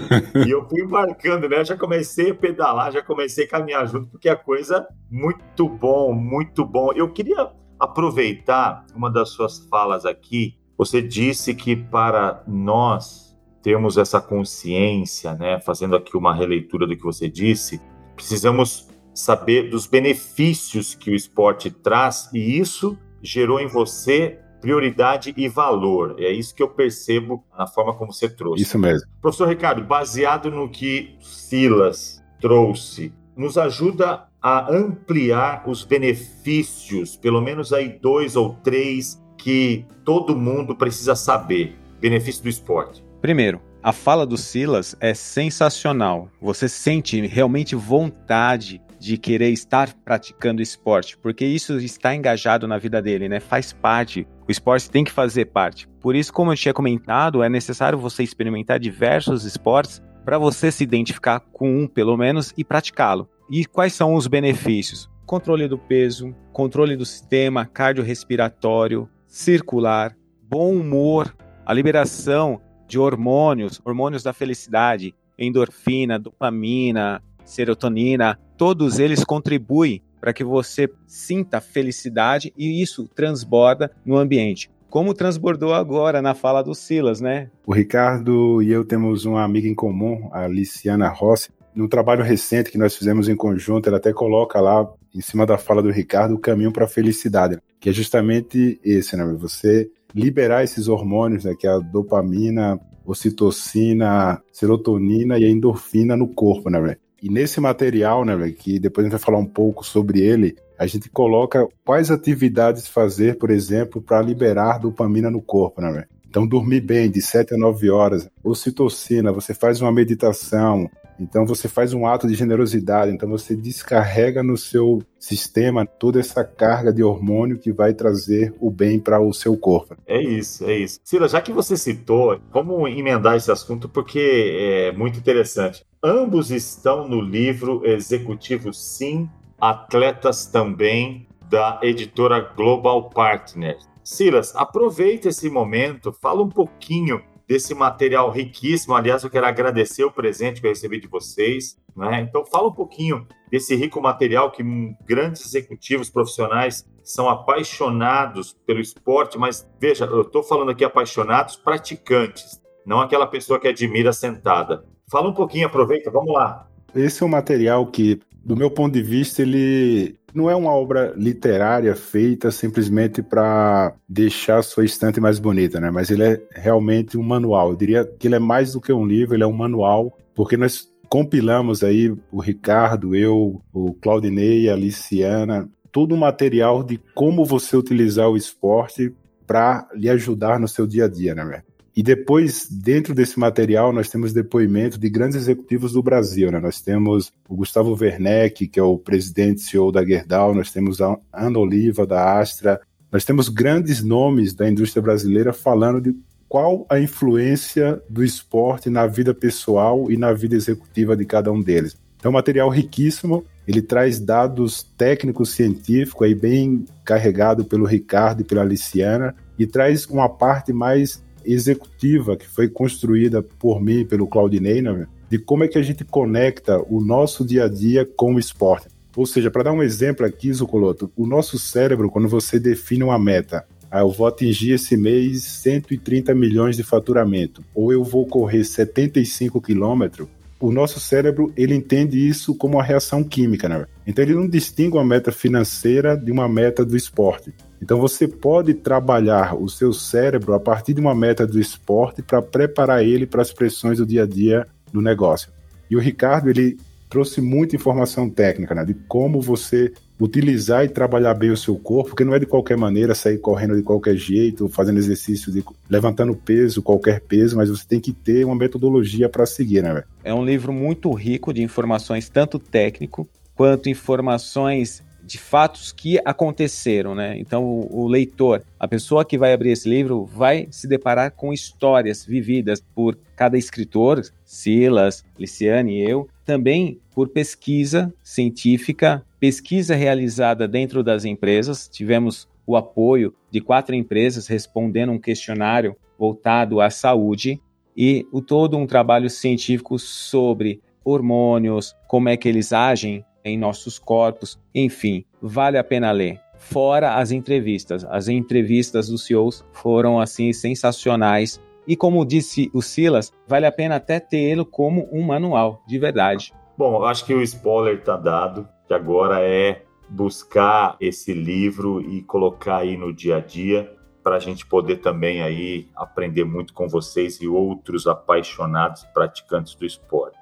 E 0.44 0.50
eu 0.50 0.68
fui 0.68 0.82
embarcando, 0.82 1.48
né? 1.48 1.64
já 1.64 1.76
comecei 1.76 2.32
a 2.32 2.34
pedalar, 2.34 2.92
já 2.92 3.02
comecei 3.02 3.44
a 3.44 3.48
caminhar 3.48 3.86
junto, 3.86 4.08
porque 4.08 4.28
a 4.28 4.36
coisa 4.36 4.86
muito 5.10 5.68
bom, 5.68 6.12
muito 6.12 6.64
bom. 6.64 6.92
Eu 6.94 7.12
queria 7.12 7.50
aproveitar 7.78 8.84
uma 8.94 9.10
das 9.10 9.30
suas 9.30 9.60
falas 9.70 10.04
aqui. 10.04 10.58
Você 10.76 11.00
disse 11.00 11.54
que 11.54 11.76
para 11.76 12.42
nós 12.46 13.25
termos 13.66 13.98
essa 13.98 14.20
consciência, 14.20 15.34
né, 15.34 15.58
fazendo 15.58 15.96
aqui 15.96 16.16
uma 16.16 16.32
releitura 16.32 16.86
do 16.86 16.96
que 16.96 17.02
você 17.02 17.28
disse, 17.28 17.80
precisamos 18.14 18.88
saber 19.12 19.70
dos 19.70 19.88
benefícios 19.88 20.94
que 20.94 21.10
o 21.10 21.16
esporte 21.16 21.68
traz 21.68 22.30
e 22.32 22.60
isso 22.60 22.96
gerou 23.20 23.58
em 23.58 23.66
você 23.66 24.38
prioridade 24.60 25.34
e 25.36 25.48
valor. 25.48 26.14
É 26.20 26.30
isso 26.30 26.54
que 26.54 26.62
eu 26.62 26.68
percebo 26.68 27.44
na 27.58 27.66
forma 27.66 27.92
como 27.92 28.12
você 28.12 28.28
trouxe. 28.28 28.62
Isso 28.62 28.78
mesmo. 28.78 29.08
Professor 29.20 29.48
Ricardo, 29.48 29.82
baseado 29.82 30.48
no 30.48 30.70
que 30.70 31.16
Silas 31.20 32.22
trouxe, 32.40 33.12
nos 33.36 33.58
ajuda 33.58 34.28
a 34.40 34.72
ampliar 34.72 35.68
os 35.68 35.82
benefícios, 35.82 37.16
pelo 37.16 37.40
menos 37.40 37.72
aí 37.72 37.98
dois 38.00 38.36
ou 38.36 38.54
três 38.62 39.20
que 39.36 39.84
todo 40.04 40.36
mundo 40.36 40.76
precisa 40.76 41.16
saber. 41.16 41.76
Benefício 42.00 42.44
do 42.44 42.48
esporte. 42.48 43.05
Primeiro, 43.20 43.60
a 43.82 43.92
fala 43.92 44.26
do 44.26 44.36
Silas 44.36 44.96
é 45.00 45.14
sensacional. 45.14 46.28
Você 46.40 46.68
sente 46.68 47.20
realmente 47.26 47.74
vontade 47.74 48.82
de 48.98 49.16
querer 49.16 49.50
estar 49.50 49.94
praticando 50.04 50.62
esporte, 50.62 51.16
porque 51.18 51.44
isso 51.44 51.78
está 51.78 52.14
engajado 52.14 52.66
na 52.66 52.78
vida 52.78 53.00
dele, 53.00 53.28
né? 53.28 53.40
Faz 53.40 53.72
parte. 53.72 54.26
O 54.48 54.50
esporte 54.50 54.90
tem 54.90 55.04
que 55.04 55.12
fazer 55.12 55.46
parte. 55.46 55.88
Por 56.00 56.16
isso, 56.16 56.32
como 56.32 56.52
eu 56.52 56.56
tinha 56.56 56.74
comentado, 56.74 57.42
é 57.42 57.48
necessário 57.48 57.98
você 57.98 58.22
experimentar 58.22 58.80
diversos 58.80 59.44
esportes 59.44 60.02
para 60.24 60.38
você 60.38 60.72
se 60.72 60.82
identificar 60.82 61.40
com 61.52 61.82
um, 61.82 61.86
pelo 61.86 62.16
menos, 62.16 62.52
e 62.56 62.64
praticá-lo. 62.64 63.28
E 63.48 63.64
quais 63.64 63.92
são 63.92 64.14
os 64.14 64.26
benefícios? 64.26 65.08
Controle 65.24 65.68
do 65.68 65.78
peso, 65.78 66.34
controle 66.52 66.96
do 66.96 67.06
sistema 67.06 67.64
cardiorrespiratório, 67.64 69.08
circular, 69.26 70.16
bom 70.42 70.72
humor, 70.72 71.32
a 71.64 71.72
liberação 71.72 72.60
de 72.86 72.98
hormônios, 72.98 73.80
hormônios 73.84 74.22
da 74.22 74.32
felicidade, 74.32 75.14
endorfina, 75.38 76.18
dopamina, 76.18 77.22
serotonina, 77.44 78.38
todos 78.56 78.98
eles 78.98 79.24
contribuem 79.24 80.02
para 80.20 80.32
que 80.32 80.42
você 80.42 80.90
sinta 81.06 81.60
felicidade 81.60 82.52
e 82.56 82.82
isso 82.82 83.08
transborda 83.14 83.90
no 84.04 84.16
ambiente. 84.16 84.70
Como 84.88 85.14
transbordou 85.14 85.74
agora 85.74 86.22
na 86.22 86.34
fala 86.34 86.62
do 86.62 86.74
Silas, 86.74 87.20
né? 87.20 87.50
O 87.66 87.72
Ricardo 87.72 88.62
e 88.62 88.70
eu 88.70 88.84
temos 88.84 89.24
uma 89.24 89.42
amiga 89.42 89.68
em 89.68 89.74
comum, 89.74 90.28
a 90.32 90.46
Liciana 90.46 91.08
Rossi. 91.08 91.50
No 91.74 91.88
trabalho 91.88 92.24
recente 92.24 92.70
que 92.70 92.78
nós 92.78 92.96
fizemos 92.96 93.28
em 93.28 93.36
conjunto, 93.36 93.88
ela 93.88 93.98
até 93.98 94.12
coloca 94.12 94.60
lá, 94.60 94.88
em 95.14 95.20
cima 95.20 95.44
da 95.44 95.58
fala 95.58 95.82
do 95.82 95.90
Ricardo, 95.90 96.34
o 96.34 96.38
caminho 96.38 96.72
para 96.72 96.86
a 96.86 96.88
felicidade, 96.88 97.58
que 97.78 97.90
é 97.90 97.92
justamente 97.92 98.80
esse, 98.82 99.16
né? 99.16 99.24
Você 99.38 99.90
liberar 100.14 100.64
esses 100.64 100.88
hormônios, 100.88 101.44
né, 101.44 101.54
que 101.58 101.66
é 101.66 101.70
a 101.70 101.78
dopamina, 101.78 102.80
ocitocina, 103.04 104.42
serotonina 104.52 105.38
e 105.38 105.44
a 105.44 105.50
endorfina 105.50 106.16
no 106.16 106.28
corpo, 106.28 106.70
né, 106.70 106.80
véio? 106.80 106.96
E 107.22 107.30
nesse 107.30 107.60
material, 107.60 108.24
né, 108.24 108.36
véio, 108.36 108.54
que 108.54 108.78
depois 108.78 109.04
a 109.04 109.08
gente 109.08 109.18
vai 109.18 109.24
falar 109.24 109.38
um 109.38 109.46
pouco 109.46 109.84
sobre 109.84 110.20
ele, 110.20 110.56
a 110.78 110.86
gente 110.86 111.08
coloca 111.08 111.66
quais 111.84 112.10
atividades 112.10 112.86
fazer, 112.86 113.38
por 113.38 113.50
exemplo, 113.50 114.02
para 114.02 114.20
liberar 114.20 114.78
dopamina 114.78 115.30
no 115.30 115.40
corpo, 115.40 115.80
né, 115.80 115.90
véio? 115.90 116.06
Então, 116.28 116.46
dormir 116.46 116.82
bem 116.82 117.10
de 117.10 117.22
7 117.22 117.54
a 117.54 117.56
9 117.56 117.88
horas, 117.88 118.28
ocitocina, 118.44 119.32
você 119.32 119.54
faz 119.54 119.80
uma 119.80 119.90
meditação, 119.90 120.90
então 121.18 121.46
você 121.46 121.68
faz 121.68 121.92
um 121.92 122.06
ato 122.06 122.26
de 122.26 122.34
generosidade, 122.34 123.12
então 123.12 123.28
você 123.28 123.54
descarrega 123.54 124.42
no 124.42 124.56
seu 124.56 125.02
sistema 125.18 125.86
toda 125.86 126.20
essa 126.20 126.44
carga 126.44 126.92
de 126.92 127.02
hormônio 127.02 127.58
que 127.58 127.72
vai 127.72 127.94
trazer 127.94 128.54
o 128.60 128.70
bem 128.70 128.98
para 128.98 129.20
o 129.20 129.32
seu 129.32 129.56
corpo. 129.56 129.96
É 130.06 130.20
isso, 130.20 130.64
é 130.64 130.76
isso. 130.76 131.00
Sila, 131.04 131.28
já 131.28 131.40
que 131.40 131.52
você 131.52 131.76
citou, 131.76 132.38
vamos 132.52 132.90
emendar 132.90 133.36
esse 133.36 133.50
assunto 133.50 133.88
porque 133.88 134.56
é 134.58 134.92
muito 134.92 135.18
interessante. 135.18 135.84
Ambos 136.02 136.50
estão 136.50 137.08
no 137.08 137.20
livro 137.20 137.82
Executivo 137.84 138.72
Sim, 138.72 139.28
Atletas 139.58 140.46
também, 140.46 141.26
da 141.48 141.80
editora 141.82 142.40
Global 142.40 143.08
Partners. 143.10 143.88
Silas, 144.04 144.54
aproveita 144.54 145.28
esse 145.28 145.50
momento, 145.50 146.12
fala 146.12 146.42
um 146.42 146.48
pouquinho 146.48 147.20
desse 147.48 147.74
material 147.74 148.30
riquíssimo. 148.30 148.94
Aliás, 148.94 149.22
eu 149.22 149.30
quero 149.30 149.46
agradecer 149.46 150.04
o 150.04 150.10
presente 150.10 150.60
que 150.60 150.66
eu 150.66 150.70
recebi 150.70 151.00
de 151.00 151.06
vocês. 151.06 151.76
Né? 151.96 152.20
Então, 152.20 152.44
fala 152.44 152.68
um 152.68 152.72
pouquinho 152.72 153.26
desse 153.50 153.74
rico 153.74 154.00
material 154.00 154.50
que 154.50 154.62
grandes 155.06 155.46
executivos 155.46 156.10
profissionais 156.10 156.84
são 157.02 157.28
apaixonados 157.28 158.56
pelo 158.66 158.80
esporte, 158.80 159.38
mas 159.38 159.66
veja, 159.80 160.04
eu 160.04 160.22
estou 160.22 160.42
falando 160.42 160.72
aqui 160.72 160.84
apaixonados 160.84 161.56
praticantes, 161.56 162.60
não 162.84 163.00
aquela 163.00 163.26
pessoa 163.26 163.60
que 163.60 163.68
admira 163.68 164.12
sentada. 164.12 164.84
Fala 165.08 165.28
um 165.28 165.34
pouquinho, 165.34 165.68
aproveita, 165.68 166.10
vamos 166.10 166.34
lá. 166.34 166.68
Esse 166.94 167.22
é 167.22 167.26
um 167.26 167.28
material 167.28 167.86
que, 167.86 168.20
do 168.44 168.56
meu 168.56 168.70
ponto 168.70 168.92
de 168.92 169.02
vista, 169.02 169.42
ele 169.42 170.18
não 170.36 170.50
é 170.50 170.54
uma 170.54 170.70
obra 170.70 171.14
literária 171.16 171.96
feita 171.96 172.50
simplesmente 172.50 173.22
para 173.22 173.94
deixar 174.06 174.58
a 174.58 174.62
sua 174.62 174.84
estante 174.84 175.18
mais 175.18 175.38
bonita, 175.38 175.80
né? 175.80 175.90
Mas 175.90 176.10
ele 176.10 176.22
é 176.22 176.42
realmente 176.54 177.16
um 177.16 177.22
manual. 177.22 177.70
Eu 177.70 177.76
diria 177.76 178.04
que 178.04 178.28
ele 178.28 178.34
é 178.34 178.38
mais 178.38 178.74
do 178.74 178.80
que 178.80 178.92
um 178.92 179.06
livro, 179.06 179.34
ele 179.34 179.42
é 179.42 179.46
um 179.46 179.52
manual, 179.52 180.16
porque 180.34 180.56
nós 180.56 180.88
compilamos 181.08 181.82
aí 181.82 182.14
o 182.30 182.40
Ricardo, 182.40 183.14
eu, 183.14 183.62
o 183.72 183.94
Claudinei, 183.94 184.68
a 184.68 184.76
Liciana, 184.76 185.68
todo 185.90 186.14
o 186.14 186.18
material 186.18 186.82
de 186.82 187.00
como 187.14 187.44
você 187.44 187.74
utilizar 187.74 188.28
o 188.28 188.36
esporte 188.36 189.14
para 189.46 189.88
lhe 189.94 190.10
ajudar 190.10 190.60
no 190.60 190.68
seu 190.68 190.86
dia 190.86 191.06
a 191.06 191.08
dia, 191.08 191.34
né? 191.34 191.62
E 191.96 192.02
depois, 192.02 192.68
dentro 192.70 193.14
desse 193.14 193.38
material, 193.38 193.90
nós 193.90 194.10
temos 194.10 194.30
depoimento 194.30 194.98
de 194.98 195.08
grandes 195.08 195.36
executivos 195.36 195.92
do 195.92 196.02
Brasil. 196.02 196.52
Né? 196.52 196.60
Nós 196.60 196.78
temos 196.78 197.32
o 197.48 197.56
Gustavo 197.56 197.96
Werneck, 197.98 198.68
que 198.68 198.78
é 198.78 198.82
o 198.82 198.98
presidente 198.98 199.62
CEO 199.62 199.90
da 199.90 200.04
Gerdau, 200.04 200.54
nós 200.54 200.70
temos 200.70 201.00
a 201.00 201.16
Ana 201.32 201.58
Oliva, 201.58 202.06
da 202.06 202.38
Astra, 202.38 202.78
nós 203.10 203.24
temos 203.24 203.48
grandes 203.48 204.02
nomes 204.02 204.52
da 204.52 204.68
indústria 204.68 205.00
brasileira 205.00 205.54
falando 205.54 206.02
de 206.02 206.14
qual 206.46 206.84
a 206.90 207.00
influência 207.00 207.98
do 208.10 208.22
esporte 208.22 208.90
na 208.90 209.06
vida 209.06 209.32
pessoal 209.32 210.10
e 210.10 210.18
na 210.18 210.34
vida 210.34 210.54
executiva 210.54 211.16
de 211.16 211.24
cada 211.24 211.50
um 211.50 211.62
deles. 211.62 211.96
Então, 212.18 212.30
material 212.30 212.68
riquíssimo, 212.68 213.42
ele 213.66 213.80
traz 213.80 214.20
dados 214.20 214.82
técnicos 214.98 215.52
científicos 215.52 216.26
aí 216.26 216.34
bem 216.34 216.84
carregado 217.04 217.64
pelo 217.64 217.86
Ricardo 217.86 218.42
e 218.42 218.44
pela 218.44 218.60
Aliciana 218.60 219.34
e 219.58 219.66
traz 219.66 220.04
uma 220.06 220.28
parte 220.28 220.72
mais 220.72 221.24
executiva 221.46 222.36
que 222.36 222.48
foi 222.48 222.68
construída 222.68 223.42
por 223.42 223.80
mim 223.80 224.04
pelo 224.04 224.26
Claudinei, 224.26 224.82
né, 224.82 225.06
de 225.30 225.38
como 225.38 225.64
é 225.64 225.68
que 225.68 225.78
a 225.78 225.82
gente 225.82 226.04
conecta 226.04 226.78
o 226.88 227.00
nosso 227.00 227.44
dia 227.44 227.64
a 227.64 227.68
dia 227.68 228.04
com 228.04 228.34
o 228.34 228.38
esporte. 228.38 228.88
Ou 229.16 229.24
seja, 229.24 229.50
para 229.50 229.64
dar 229.64 229.72
um 229.72 229.82
exemplo 229.82 230.26
aqui, 230.26 230.52
Zucoloto, 230.52 231.10
o 231.16 231.26
nosso 231.26 231.58
cérebro, 231.58 232.10
quando 232.10 232.28
você 232.28 232.60
define 232.60 233.02
uma 233.02 233.18
meta, 233.18 233.64
ah, 233.90 234.00
eu 234.00 234.10
vou 234.10 234.26
atingir 234.26 234.72
esse 234.72 234.96
mês 234.96 235.42
130 235.42 236.34
milhões 236.34 236.76
de 236.76 236.82
faturamento, 236.82 237.64
ou 237.74 237.92
eu 237.92 238.04
vou 238.04 238.26
correr 238.26 238.62
75 238.62 239.60
quilômetros, 239.60 240.28
o 240.60 240.72
nosso 240.72 240.98
cérebro 240.98 241.52
ele 241.56 241.74
entende 241.74 242.28
isso 242.28 242.54
como 242.54 242.76
uma 242.76 242.82
reação 242.82 243.22
química, 243.22 243.68
né? 243.68 243.86
Então 244.06 244.24
ele 244.24 244.34
não 244.34 244.48
distingue 244.48 244.96
uma 244.96 245.04
meta 245.04 245.30
financeira 245.30 246.16
de 246.16 246.32
uma 246.32 246.48
meta 246.48 246.84
do 246.84 246.96
esporte. 246.96 247.52
Então 247.80 247.98
você 247.98 248.26
pode 248.26 248.74
trabalhar 248.74 249.54
o 249.54 249.68
seu 249.68 249.92
cérebro 249.92 250.54
a 250.54 250.60
partir 250.60 250.94
de 250.94 251.00
uma 251.00 251.14
meta 251.14 251.46
do 251.46 251.60
esporte 251.60 252.22
para 252.22 252.40
preparar 252.40 253.04
ele 253.04 253.26
para 253.26 253.42
as 253.42 253.52
pressões 253.52 253.98
do 253.98 254.06
dia 254.06 254.22
a 254.22 254.26
dia 254.26 254.66
do 254.92 255.00
negócio. 255.00 255.50
E 255.90 255.96
o 255.96 256.00
Ricardo 256.00 256.50
ele 256.50 256.78
trouxe 257.08 257.40
muita 257.40 257.76
informação 257.76 258.28
técnica, 258.28 258.74
né, 258.74 258.84
de 258.84 258.94
como 258.94 259.40
você 259.40 259.92
utilizar 260.18 260.84
e 260.84 260.88
trabalhar 260.88 261.34
bem 261.34 261.50
o 261.50 261.56
seu 261.56 261.76
corpo, 261.76 262.10
porque 262.10 262.24
não 262.24 262.34
é 262.34 262.38
de 262.38 262.46
qualquer 262.46 262.76
maneira 262.76 263.14
sair 263.14 263.38
correndo 263.38 263.76
de 263.76 263.82
qualquer 263.82 264.16
jeito, 264.16 264.68
fazendo 264.68 264.98
exercício, 264.98 265.52
de, 265.52 265.62
levantando 265.88 266.34
peso, 266.34 266.82
qualquer 266.82 267.20
peso, 267.20 267.56
mas 267.56 267.68
você 267.68 267.86
tem 267.86 268.00
que 268.00 268.12
ter 268.12 268.44
uma 268.44 268.56
metodologia 268.56 269.28
para 269.28 269.44
seguir, 269.44 269.82
né? 269.82 270.02
É 270.24 270.32
um 270.32 270.44
livro 270.44 270.72
muito 270.72 271.12
rico 271.12 271.52
de 271.52 271.62
informações, 271.62 272.28
tanto 272.28 272.58
técnico 272.58 273.28
quanto 273.54 273.88
informações 273.88 275.02
de 275.26 275.38
fatos 275.38 275.90
que 275.90 276.20
aconteceram, 276.24 277.12
né? 277.12 277.36
Então, 277.36 277.64
o, 277.64 278.04
o, 278.04 278.06
leitor, 278.06 278.62
a 278.78 278.86
pessoa 278.86 279.24
que 279.24 279.36
vai 279.36 279.52
abrir 279.52 279.72
esse 279.72 279.88
livro, 279.88 280.24
vai 280.24 280.68
se 280.70 280.86
deparar 280.86 281.32
com 281.32 281.52
histórias 281.52 282.24
vividas 282.24 282.80
por 282.94 283.18
cada 283.34 283.58
escritor, 283.58 284.22
Silas, 284.44 285.24
Liciane 285.36 285.98
e 285.98 286.08
eu, 286.08 286.28
também 286.44 287.00
por 287.12 287.28
pesquisa 287.28 288.14
científica, 288.22 289.24
pesquisa 289.40 289.96
realizada 289.96 290.68
dentro 290.68 291.02
das 291.02 291.24
empresas. 291.24 291.88
Tivemos 291.88 292.48
o 292.64 292.76
apoio 292.76 293.34
de 293.50 293.60
quatro 293.60 293.96
empresas 293.96 294.46
respondendo 294.46 295.10
um 295.10 295.18
questionário 295.18 295.96
voltado 296.16 296.80
à 296.80 296.88
saúde 296.88 297.60
e 297.96 298.24
o 298.30 298.40
todo 298.40 298.76
um 298.76 298.86
trabalho 298.86 299.28
científico 299.28 299.98
sobre 299.98 300.80
hormônios, 301.04 301.96
como 302.06 302.28
é 302.28 302.36
que 302.36 302.48
eles 302.48 302.72
agem 302.72 303.24
em 303.46 303.56
nossos 303.56 303.98
corpos, 303.98 304.58
enfim, 304.74 305.24
vale 305.40 305.78
a 305.78 305.84
pena 305.84 306.10
ler. 306.10 306.40
Fora 306.58 307.14
as 307.14 307.30
entrevistas. 307.30 308.04
As 308.04 308.28
entrevistas 308.28 309.08
dos 309.08 309.24
CEOs 309.24 309.64
foram 309.72 310.18
assim 310.18 310.52
sensacionais. 310.52 311.60
E 311.86 311.96
como 311.96 312.26
disse 312.26 312.70
o 312.74 312.82
Silas, 312.82 313.32
vale 313.46 313.66
a 313.66 313.72
pena 313.72 313.96
até 313.96 314.18
tê-lo 314.18 314.66
como 314.66 315.08
um 315.12 315.22
manual, 315.22 315.82
de 315.86 315.98
verdade. 315.98 316.52
Bom, 316.76 317.04
acho 317.04 317.24
que 317.24 317.32
o 317.32 317.42
spoiler 317.42 317.98
está 317.98 318.16
dado, 318.16 318.68
que 318.88 318.92
agora 318.92 319.40
é 319.40 319.84
buscar 320.08 320.96
esse 321.00 321.32
livro 321.32 322.00
e 322.00 322.22
colocar 322.22 322.78
aí 322.78 322.96
no 322.96 323.12
dia 323.12 323.36
a 323.36 323.40
dia 323.40 323.92
para 324.22 324.36
a 324.36 324.40
gente 324.40 324.66
poder 324.66 324.96
também 324.96 325.40
aí 325.40 325.88
aprender 325.94 326.44
muito 326.44 326.74
com 326.74 326.88
vocês 326.88 327.40
e 327.40 327.46
outros 327.46 328.08
apaixonados 328.08 329.04
praticantes 329.14 329.76
do 329.76 329.86
esporte. 329.86 330.35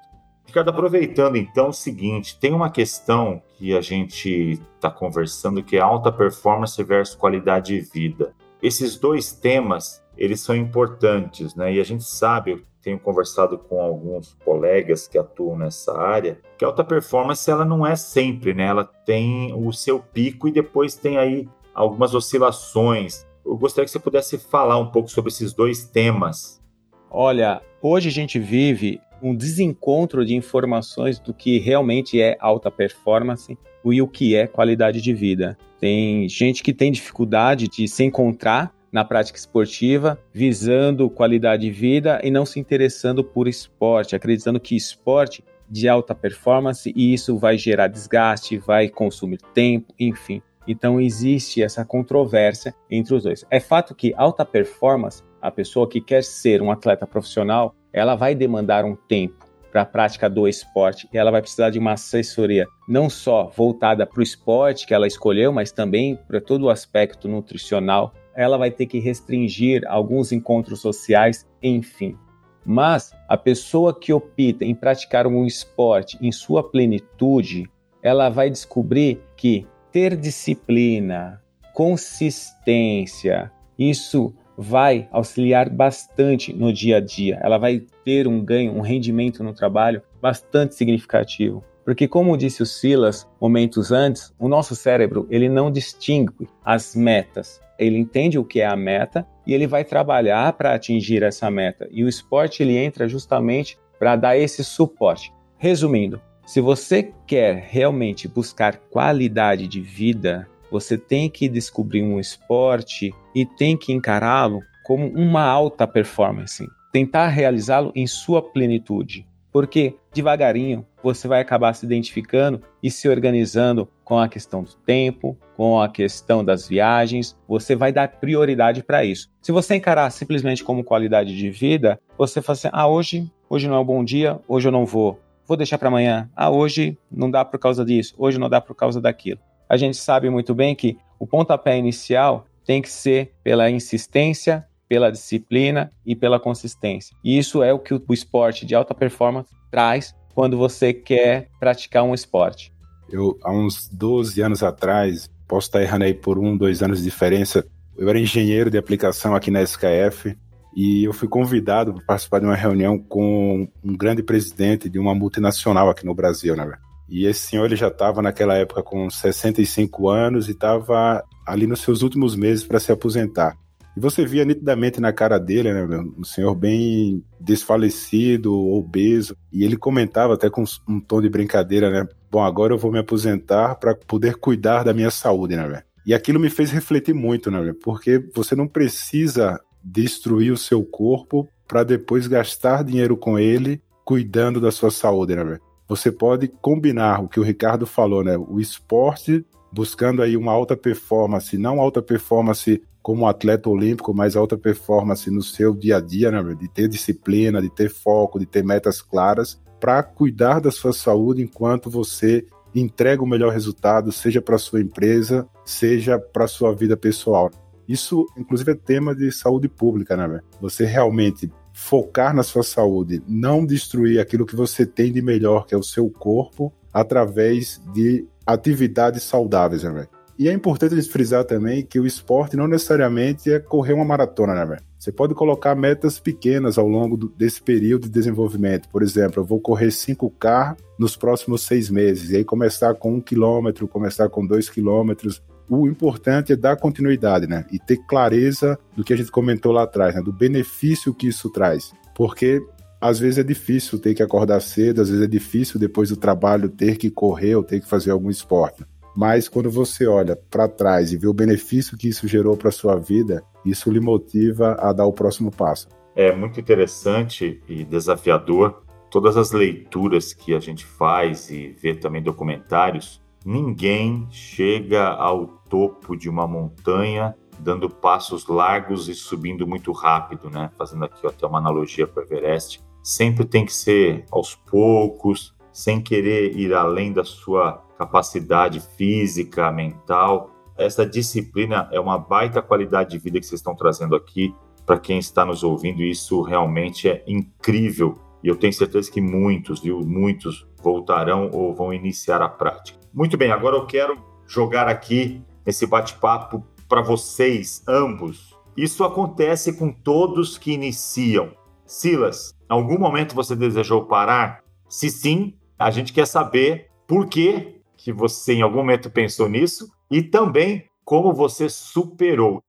Ricardo, 0.45 0.69
aproveitando 0.69 1.35
então 1.35 1.69
o 1.69 1.73
seguinte, 1.73 2.39
tem 2.39 2.53
uma 2.53 2.69
questão 2.69 3.41
que 3.57 3.75
a 3.75 3.81
gente 3.81 4.59
está 4.75 4.89
conversando 4.89 5.63
que 5.63 5.77
é 5.77 5.81
alta 5.81 6.11
performance 6.11 6.81
versus 6.83 7.15
qualidade 7.15 7.73
de 7.73 7.81
vida. 7.81 8.33
Esses 8.61 8.97
dois 8.97 9.31
temas, 9.31 10.03
eles 10.17 10.39
são 10.39 10.55
importantes, 10.55 11.55
né? 11.55 11.73
E 11.73 11.79
a 11.79 11.83
gente 11.83 12.03
sabe, 12.03 12.51
eu 12.51 12.61
tenho 12.81 12.99
conversado 12.99 13.57
com 13.57 13.81
alguns 13.81 14.37
colegas 14.45 15.07
que 15.07 15.17
atuam 15.17 15.57
nessa 15.57 15.97
área, 15.97 16.39
que 16.57 16.63
alta 16.63 16.83
performance 16.83 17.49
ela 17.49 17.65
não 17.65 17.85
é 17.85 17.95
sempre, 17.95 18.53
né? 18.53 18.65
Ela 18.65 18.85
tem 18.85 19.53
o 19.53 19.73
seu 19.73 19.99
pico 19.99 20.47
e 20.47 20.51
depois 20.51 20.95
tem 20.95 21.17
aí 21.17 21.49
algumas 21.73 22.13
oscilações. 22.13 23.25
Eu 23.45 23.57
gostaria 23.57 23.85
que 23.85 23.91
você 23.91 23.99
pudesse 23.99 24.37
falar 24.37 24.77
um 24.77 24.91
pouco 24.91 25.09
sobre 25.09 25.31
esses 25.31 25.53
dois 25.53 25.85
temas. 25.85 26.61
Olha, 27.09 27.61
hoje 27.81 28.09
a 28.09 28.11
gente 28.11 28.39
vive 28.39 28.99
um 29.21 29.35
desencontro 29.35 30.25
de 30.25 30.35
informações 30.35 31.19
do 31.19 31.33
que 31.33 31.59
realmente 31.59 32.21
é 32.21 32.37
alta 32.39 32.69
performance 32.69 33.57
e 33.83 34.01
o 34.01 34.07
que 34.07 34.35
é 34.35 34.47
qualidade 34.47 35.01
de 35.01 35.13
vida. 35.13 35.57
Tem 35.79 36.27
gente 36.27 36.63
que 36.63 36.73
tem 36.73 36.91
dificuldade 36.91 37.67
de 37.67 37.87
se 37.87 38.03
encontrar 38.03 38.73
na 38.91 39.03
prática 39.03 39.37
esportiva, 39.37 40.17
visando 40.33 41.09
qualidade 41.09 41.63
de 41.63 41.71
vida 41.71 42.19
e 42.23 42.31
não 42.31 42.45
se 42.45 42.59
interessando 42.59 43.23
por 43.23 43.47
esporte, 43.47 44.15
acreditando 44.15 44.59
que 44.59 44.75
esporte 44.75 45.43
de 45.69 45.89
alta 45.89 46.15
performance 46.15 46.91
e 46.95 47.13
isso 47.13 47.37
vai 47.37 47.57
gerar 47.57 47.87
desgaste, 47.87 48.57
vai 48.57 48.87
consumir 48.87 49.39
tempo, 49.53 49.93
enfim. 49.99 50.41
Então 50.67 50.99
existe 50.99 51.61
essa 51.61 51.85
controvérsia 51.85 52.73
entre 52.89 53.13
os 53.13 53.23
dois. 53.23 53.45
É 53.51 53.59
fato 53.59 53.93
que 53.93 54.13
alta 54.15 54.45
performance, 54.45 55.23
a 55.41 55.51
pessoa 55.51 55.87
que 55.87 56.01
quer 56.01 56.23
ser 56.23 56.61
um 56.61 56.71
atleta 56.71 57.05
profissional, 57.05 57.75
ela 57.95 58.13
vai 58.13 58.35
demandar 58.35 58.83
um 58.83 58.93
tempo 58.93 59.45
para 59.71 59.83
a 59.83 59.85
prática 59.85 60.29
do 60.29 60.49
esporte 60.49 61.07
e 61.13 61.17
ela 61.17 61.31
vai 61.31 61.41
precisar 61.41 61.69
de 61.69 61.79
uma 61.79 61.93
assessoria 61.93 62.67
não 62.89 63.09
só 63.09 63.49
voltada 63.55 64.05
para 64.05 64.19
o 64.19 64.23
esporte 64.23 64.85
que 64.85 64.93
ela 64.93 65.07
escolheu, 65.07 65.53
mas 65.53 65.71
também 65.71 66.19
para 66.27 66.41
todo 66.41 66.63
o 66.63 66.69
aspecto 66.69 67.29
nutricional. 67.29 68.13
Ela 68.35 68.57
vai 68.57 68.69
ter 68.69 68.85
que 68.85 68.99
restringir 68.99 69.83
alguns 69.87 70.33
encontros 70.33 70.81
sociais, 70.81 71.47
enfim. 71.63 72.17
Mas 72.65 73.13
a 73.29 73.37
pessoa 73.37 73.97
que 73.97 74.11
opta 74.11 74.65
em 74.65 74.75
praticar 74.75 75.25
um 75.25 75.45
esporte 75.45 76.17
em 76.21 76.33
sua 76.33 76.69
plenitude, 76.69 77.69
ela 78.03 78.27
vai 78.27 78.49
descobrir 78.49 79.21
que 79.37 79.65
ter 79.89 80.17
disciplina, 80.17 81.41
consistência, 81.73 83.49
isso 83.79 84.33
vai 84.57 85.07
auxiliar 85.11 85.69
bastante 85.69 86.53
no 86.53 86.71
dia 86.71 86.97
a 86.97 86.99
dia. 86.99 87.39
Ela 87.41 87.57
vai 87.57 87.83
ter 88.03 88.27
um 88.27 88.43
ganho, 88.43 88.73
um 88.73 88.81
rendimento 88.81 89.43
no 89.43 89.53
trabalho 89.53 90.01
bastante 90.21 90.75
significativo. 90.75 91.63
Porque 91.83 92.07
como 92.07 92.37
disse 92.37 92.63
o 92.63 92.65
Silas 92.65 93.27
momentos 93.39 93.91
antes, 93.91 94.33
o 94.39 94.47
nosso 94.47 94.75
cérebro, 94.75 95.27
ele 95.29 95.47
não 95.47 95.71
distingue 95.71 96.47
as 96.63 96.95
metas. 96.95 97.61
Ele 97.77 97.97
entende 97.97 98.39
o 98.39 98.43
que 98.43 98.61
é 98.61 98.65
a 98.65 98.75
meta 98.75 99.27
e 99.45 99.53
ele 99.53 99.67
vai 99.67 99.83
trabalhar 99.83 100.53
para 100.53 100.73
atingir 100.73 101.21
essa 101.21 101.51
meta. 101.51 101.87
E 101.91 102.03
o 102.03 102.09
esporte 102.09 102.63
ele 102.63 102.77
entra 102.77 103.07
justamente 103.07 103.77
para 103.99 104.15
dar 104.15 104.37
esse 104.37 104.63
suporte. 104.63 105.31
Resumindo, 105.57 106.19
se 106.45 106.61
você 106.61 107.11
quer 107.25 107.55
realmente 107.69 108.27
buscar 108.27 108.77
qualidade 108.77 109.67
de 109.67 109.81
vida, 109.81 110.47
você 110.71 110.97
tem 110.97 111.29
que 111.29 111.47
descobrir 111.47 112.03
um 112.03 112.19
esporte 112.19 113.13
e 113.33 113.45
tem 113.45 113.77
que 113.77 113.93
encará-lo 113.93 114.61
como 114.83 115.07
uma 115.07 115.43
alta 115.43 115.87
performance. 115.87 116.67
Tentar 116.91 117.27
realizá-lo 117.27 117.91
em 117.95 118.07
sua 118.07 118.41
plenitude. 118.41 119.27
Porque 119.51 119.95
devagarinho 120.13 120.85
você 121.01 121.27
vai 121.27 121.39
acabar 121.39 121.73
se 121.73 121.85
identificando 121.85 122.61
e 122.83 122.91
se 122.91 123.07
organizando 123.07 123.87
com 124.03 124.19
a 124.19 124.27
questão 124.27 124.63
do 124.63 124.73
tempo, 124.85 125.37
com 125.55 125.79
a 125.79 125.87
questão 125.87 126.43
das 126.43 126.67
viagens, 126.67 127.37
você 127.47 127.75
vai 127.75 127.91
dar 127.91 128.07
prioridade 128.19 128.83
para 128.83 129.05
isso. 129.05 129.29
Se 129.41 129.51
você 129.51 129.75
encarar 129.75 130.09
simplesmente 130.09 130.63
como 130.63 130.83
qualidade 130.83 131.35
de 131.35 131.49
vida, 131.49 131.99
você 132.17 132.41
fala 132.41 132.53
assim: 132.57 132.69
ah, 132.71 132.87
hoje 132.87 133.31
hoje 133.49 133.67
não 133.67 133.75
é 133.75 133.79
um 133.79 133.85
bom 133.85 134.03
dia, 134.03 134.39
hoje 134.47 134.67
eu 134.67 134.71
não 134.71 134.85
vou. 134.85 135.19
Vou 135.47 135.55
deixar 135.55 135.77
para 135.77 135.87
amanhã. 135.87 136.29
Ah, 136.35 136.49
hoje 136.49 136.97
não 137.09 137.31
dá 137.31 137.45
por 137.45 137.59
causa 137.59 137.85
disso, 137.85 138.13
hoje 138.17 138.37
não 138.37 138.49
dá 138.49 138.59
por 138.59 138.75
causa 138.75 138.99
daquilo. 138.99 139.39
A 139.69 139.77
gente 139.77 139.97
sabe 139.97 140.29
muito 140.29 140.53
bem 140.53 140.75
que 140.75 140.97
o 141.19 141.25
pontapé 141.25 141.77
inicial 141.77 142.45
tem 142.65 142.81
que 142.81 142.89
ser 142.89 143.33
pela 143.43 143.69
insistência, 143.69 144.65
pela 144.87 145.11
disciplina 145.11 145.91
e 146.05 146.15
pela 146.15 146.39
consistência. 146.39 147.15
E 147.23 147.37
isso 147.37 147.63
é 147.63 147.73
o 147.73 147.79
que 147.79 147.93
o 147.93 148.03
esporte 148.11 148.65
de 148.65 148.75
alta 148.75 148.93
performance 148.93 149.49
traz 149.71 150.15
quando 150.33 150.57
você 150.57 150.93
quer 150.93 151.49
praticar 151.59 152.03
um 152.03 152.13
esporte. 152.13 152.73
Eu, 153.09 153.37
há 153.43 153.51
uns 153.51 153.87
12 153.89 154.41
anos 154.41 154.63
atrás, 154.63 155.29
posso 155.47 155.67
estar 155.67 155.81
errando 155.81 156.05
aí 156.05 156.13
por 156.13 156.37
um, 156.37 156.57
dois 156.57 156.81
anos 156.81 156.99
de 156.99 157.05
diferença, 157.05 157.65
eu 157.97 158.09
era 158.09 158.19
engenheiro 158.19 158.69
de 158.69 158.77
aplicação 158.77 159.35
aqui 159.35 159.49
na 159.49 159.61
SKF 159.61 160.35
e 160.75 161.05
eu 161.05 161.13
fui 161.13 161.29
convidado 161.29 161.93
para 161.93 162.03
participar 162.03 162.39
de 162.39 162.45
uma 162.45 162.55
reunião 162.55 162.99
com 162.99 163.67
um 163.81 163.95
grande 163.95 164.21
presidente 164.21 164.89
de 164.89 164.99
uma 164.99 165.15
multinacional 165.15 165.89
aqui 165.89 166.05
no 166.05 166.13
Brasil, 166.13 166.55
né? 166.55 166.77
E 167.07 167.25
esse 167.25 167.41
senhor 167.41 167.65
ele 167.65 167.75
já 167.75 167.87
estava 167.87 168.21
naquela 168.21 168.55
época 168.55 168.81
com 168.81 169.09
65 169.09 170.09
anos 170.09 170.47
e 170.47 170.51
estava 170.51 171.23
ali 171.45 171.67
nos 171.67 171.81
seus 171.81 172.01
últimos 172.01 172.35
meses 172.35 172.63
para 172.63 172.79
se 172.79 172.91
aposentar. 172.91 173.55
E 173.95 173.99
você 173.99 174.25
via 174.25 174.43
nitidamente 174.43 174.99
na 174.99 175.13
cara 175.13 175.37
dele, 175.39 175.71
né, 175.71 175.97
um 176.17 176.23
senhor 176.23 176.53
bem 176.53 177.23
desfalecido, 177.39 178.53
obeso, 178.53 179.37
e 179.53 179.63
ele 179.63 179.77
comentava 179.77 180.33
até 180.33 180.49
com 180.49 180.65
um 180.87 180.99
tom 180.99 181.21
de 181.21 181.29
brincadeira, 181.29 181.89
né? 181.89 182.05
Bom, 182.29 182.43
agora 182.43 182.73
eu 182.73 182.77
vou 182.77 182.91
me 182.91 182.99
aposentar 182.99 183.75
para 183.75 183.95
poder 183.95 184.35
cuidar 184.35 184.83
da 184.83 184.93
minha 184.93 185.09
saúde, 185.09 185.55
né, 185.55 185.65
velho? 185.65 185.83
E 186.05 186.13
aquilo 186.13 186.39
me 186.41 186.49
fez 186.49 186.71
refletir 186.71 187.15
muito, 187.15 187.49
né, 187.49 187.61
velho? 187.61 187.75
Porque 187.75 188.21
você 188.35 188.53
não 188.53 188.67
precisa 188.67 189.57
destruir 189.81 190.51
o 190.51 190.57
seu 190.57 190.83
corpo 190.83 191.47
para 191.65 191.83
depois 191.83 192.27
gastar 192.27 192.83
dinheiro 192.83 193.15
com 193.15 193.39
ele 193.39 193.81
cuidando 194.03 194.59
da 194.59 194.71
sua 194.71 194.91
saúde, 194.91 195.35
né, 195.35 195.43
velho? 195.43 195.61
Você 195.87 196.11
pode 196.11 196.47
combinar 196.47 197.23
o 197.23 197.27
que 197.27 197.39
o 197.39 197.43
Ricardo 197.43 197.85
falou, 197.85 198.23
né? 198.23 198.37
O 198.37 198.59
esporte 198.59 199.45
buscando 199.71 200.21
aí 200.21 200.37
uma 200.37 200.51
alta 200.51 200.75
performance, 200.75 201.57
não 201.57 201.79
alta 201.79 202.01
performance 202.01 202.81
como 203.01 203.27
atleta 203.27 203.69
olímpico, 203.69 204.13
mas 204.13 204.35
alta 204.35 204.57
performance 204.57 205.29
no 205.29 205.43
seu 205.43 205.75
dia 205.75 205.97
a 205.97 206.01
dia, 206.01 206.31
né? 206.31 206.41
De 206.55 206.67
ter 206.67 206.87
disciplina, 206.87 207.61
de 207.61 207.69
ter 207.69 207.89
foco, 207.89 208.39
de 208.39 208.45
ter 208.45 208.63
metas 208.63 209.01
claras 209.01 209.61
para 209.79 210.01
cuidar 210.01 210.59
da 210.59 210.71
sua 210.71 210.93
saúde 210.93 211.43
enquanto 211.43 211.89
você 211.89 212.45
entrega 212.73 213.23
o 213.23 213.27
melhor 213.27 213.53
resultado, 213.53 214.11
seja 214.11 214.41
para 214.41 214.57
sua 214.57 214.81
empresa, 214.81 215.47
seja 215.63 216.17
para 216.17 216.47
sua 216.47 216.73
vida 216.73 216.97
pessoal. 216.97 217.51
Isso, 217.87 218.25
inclusive, 218.35 218.71
é 218.71 218.75
tema 218.75 219.15
de 219.15 219.31
saúde 219.31 219.69
pública, 219.69 220.17
né? 220.17 220.41
Você 220.59 220.85
realmente 220.85 221.51
focar 221.75 222.33
na 222.33 222.41
sua 222.41 222.63
saúde, 222.63 223.21
não 223.27 223.65
destruir 223.65 224.17
aquilo 224.17 224.45
que 224.45 224.55
você 224.55 224.85
tem 224.85 225.11
de 225.11 225.21
melhor, 225.21 225.65
que 225.65 225.75
é 225.75 225.77
o 225.77 225.83
seu 225.83 226.09
corpo, 226.09 226.73
através 226.93 227.81
de 227.93 228.25
atividades 228.47 229.23
saudáveis, 229.23 229.83
né? 229.83 230.07
E 230.39 230.47
é 230.47 230.53
importante 230.53 230.93
a 230.93 230.97
gente 230.97 231.11
frisar 231.11 231.43
também 231.43 231.85
que 231.85 231.99
o 231.99 232.05
esporte 232.05 232.55
não 232.55 232.67
necessariamente 232.67 233.51
é 233.51 233.59
correr 233.59 233.91
uma 233.91 234.05
maratona, 234.05 234.55
né, 234.55 234.65
velho? 234.65 234.81
Você 234.97 235.11
pode 235.11 235.33
colocar 235.33 235.75
metas 235.75 236.17
pequenas 236.17 236.77
ao 236.77 236.87
longo 236.87 237.17
do, 237.17 237.29
desse 237.29 237.61
período 237.61 238.03
de 238.03 238.09
desenvolvimento. 238.09 238.87
Por 238.89 239.03
exemplo, 239.03 239.41
eu 239.41 239.45
vou 239.45 239.59
correr 239.59 239.89
5K 239.89 240.77
nos 240.97 241.17
próximos 241.17 241.63
seis 241.63 241.89
meses. 241.89 242.31
E 242.31 242.37
aí 242.37 242.43
começar 242.43 242.95
com 242.95 243.15
um 243.15 243.21
quilômetro, 243.21 243.87
começar 243.87 244.29
com 244.29 244.45
dois 244.45 244.69
quilômetros, 244.69 245.41
o 245.69 245.87
importante 245.87 246.53
é 246.53 246.55
dar 246.55 246.77
continuidade, 246.77 247.47
né? 247.47 247.65
E 247.71 247.79
ter 247.79 247.97
clareza 248.07 248.77
do 248.95 249.03
que 249.03 249.13
a 249.13 249.17
gente 249.17 249.31
comentou 249.31 249.71
lá 249.71 249.83
atrás, 249.83 250.15
né? 250.15 250.21
Do 250.21 250.33
benefício 250.33 251.13
que 251.13 251.27
isso 251.27 251.49
traz. 251.49 251.93
Porque 252.15 252.61
às 253.01 253.19
vezes 253.19 253.37
é 253.37 253.43
difícil 253.43 253.99
ter 253.99 254.13
que 254.13 254.23
acordar 254.23 254.59
cedo, 254.61 255.01
às 255.01 255.09
vezes 255.09 255.23
é 255.23 255.27
difícil 255.27 255.79
depois 255.79 256.09
do 256.09 256.17
trabalho 256.17 256.69
ter 256.69 256.97
que 256.97 257.09
correr 257.09 257.55
ou 257.55 257.63
ter 257.63 257.79
que 257.79 257.87
fazer 257.87 258.11
algum 258.11 258.29
esporte. 258.29 258.83
Mas 259.15 259.47
quando 259.47 259.69
você 259.69 260.05
olha 260.07 260.35
para 260.35 260.67
trás 260.67 261.13
e 261.13 261.17
vê 261.17 261.27
o 261.27 261.33
benefício 261.33 261.97
que 261.97 262.09
isso 262.09 262.27
gerou 262.27 262.57
para 262.57 262.71
sua 262.71 262.97
vida, 262.97 263.43
isso 263.65 263.89
lhe 263.89 263.99
motiva 263.99 264.75
a 264.79 264.91
dar 264.91 265.05
o 265.05 265.13
próximo 265.13 265.51
passo. 265.51 265.87
É 266.15 266.35
muito 266.35 266.59
interessante 266.59 267.61
e 267.67 267.83
desafiador 267.83 268.83
todas 269.09 269.37
as 269.37 269.51
leituras 269.51 270.33
que 270.33 270.53
a 270.53 270.59
gente 270.59 270.85
faz 270.85 271.49
e 271.49 271.75
vê 271.81 271.93
também 271.93 272.21
documentários 272.21 273.21
Ninguém 273.45 274.27
chega 274.31 275.07
ao 275.07 275.45
topo 275.69 276.17
de 276.17 276.27
uma 276.27 276.47
montanha 276.47 277.35
dando 277.59 277.87
passos 277.87 278.47
largos 278.47 279.07
e 279.07 279.13
subindo 279.13 279.67
muito 279.67 279.91
rápido, 279.91 280.49
né? 280.49 280.71
Fazendo 280.77 281.05
aqui 281.05 281.25
até 281.27 281.45
uma 281.45 281.59
analogia 281.59 282.07
com 282.07 282.19
o 282.19 282.23
Everest. 282.23 282.83
Sempre 283.03 283.45
tem 283.45 283.63
que 283.63 283.71
ser 283.71 284.25
aos 284.31 284.55
poucos, 284.55 285.55
sem 285.71 286.01
querer 286.01 286.57
ir 286.57 286.73
além 286.73 287.13
da 287.13 287.23
sua 287.23 287.83
capacidade 287.97 288.79
física, 288.79 289.71
mental. 289.71 290.49
Essa 290.75 291.05
disciplina 291.05 291.87
é 291.91 291.99
uma 291.99 292.17
baita 292.17 292.63
qualidade 292.63 293.11
de 293.11 293.19
vida 293.19 293.39
que 293.39 293.45
vocês 293.45 293.59
estão 293.59 293.75
trazendo 293.75 294.15
aqui 294.15 294.55
para 294.87 294.99
quem 294.99 295.19
está 295.19 295.45
nos 295.45 295.63
ouvindo. 295.63 296.01
Isso 296.01 296.41
realmente 296.41 297.07
é 297.07 297.23
incrível 297.27 298.17
e 298.45 298.47
eu 298.47 298.55
tenho 298.55 298.71
certeza 298.71 299.11
que 299.11 299.19
muitos, 299.19 299.81
viu, 299.81 300.01
muitos 300.01 300.67
voltarão 300.79 301.49
ou 301.51 301.73
vão 301.73 301.91
iniciar 301.91 302.43
a 302.43 302.47
prática. 302.47 302.99
Muito 303.11 303.35
bem, 303.35 303.51
agora 303.51 303.75
eu 303.75 303.87
quero 303.87 304.23
jogar 304.45 304.87
aqui 304.87 305.41
esse 305.65 305.87
bate-papo 305.87 306.63
para 306.87 307.01
vocês 307.01 307.83
ambos. 307.87 308.55
Isso 308.77 309.03
acontece 309.03 309.73
com 309.73 309.91
todos 309.91 310.59
que 310.59 310.71
iniciam. 310.71 311.53
Silas, 311.87 312.53
em 312.69 312.73
algum 312.73 312.99
momento 312.99 313.33
você 313.33 313.55
desejou 313.55 314.05
parar? 314.05 314.63
Se 314.87 315.09
sim, 315.09 315.55
a 315.79 315.89
gente 315.89 316.13
quer 316.13 316.27
saber 316.27 316.91
por 317.07 317.25
que, 317.25 317.81
que 317.97 318.13
você 318.13 318.53
em 318.53 318.61
algum 318.61 318.77
momento 318.77 319.09
pensou 319.09 319.49
nisso 319.49 319.89
e 320.11 320.21
também 320.21 320.85
como 321.03 321.33
você 321.33 321.67
superou. 321.67 322.61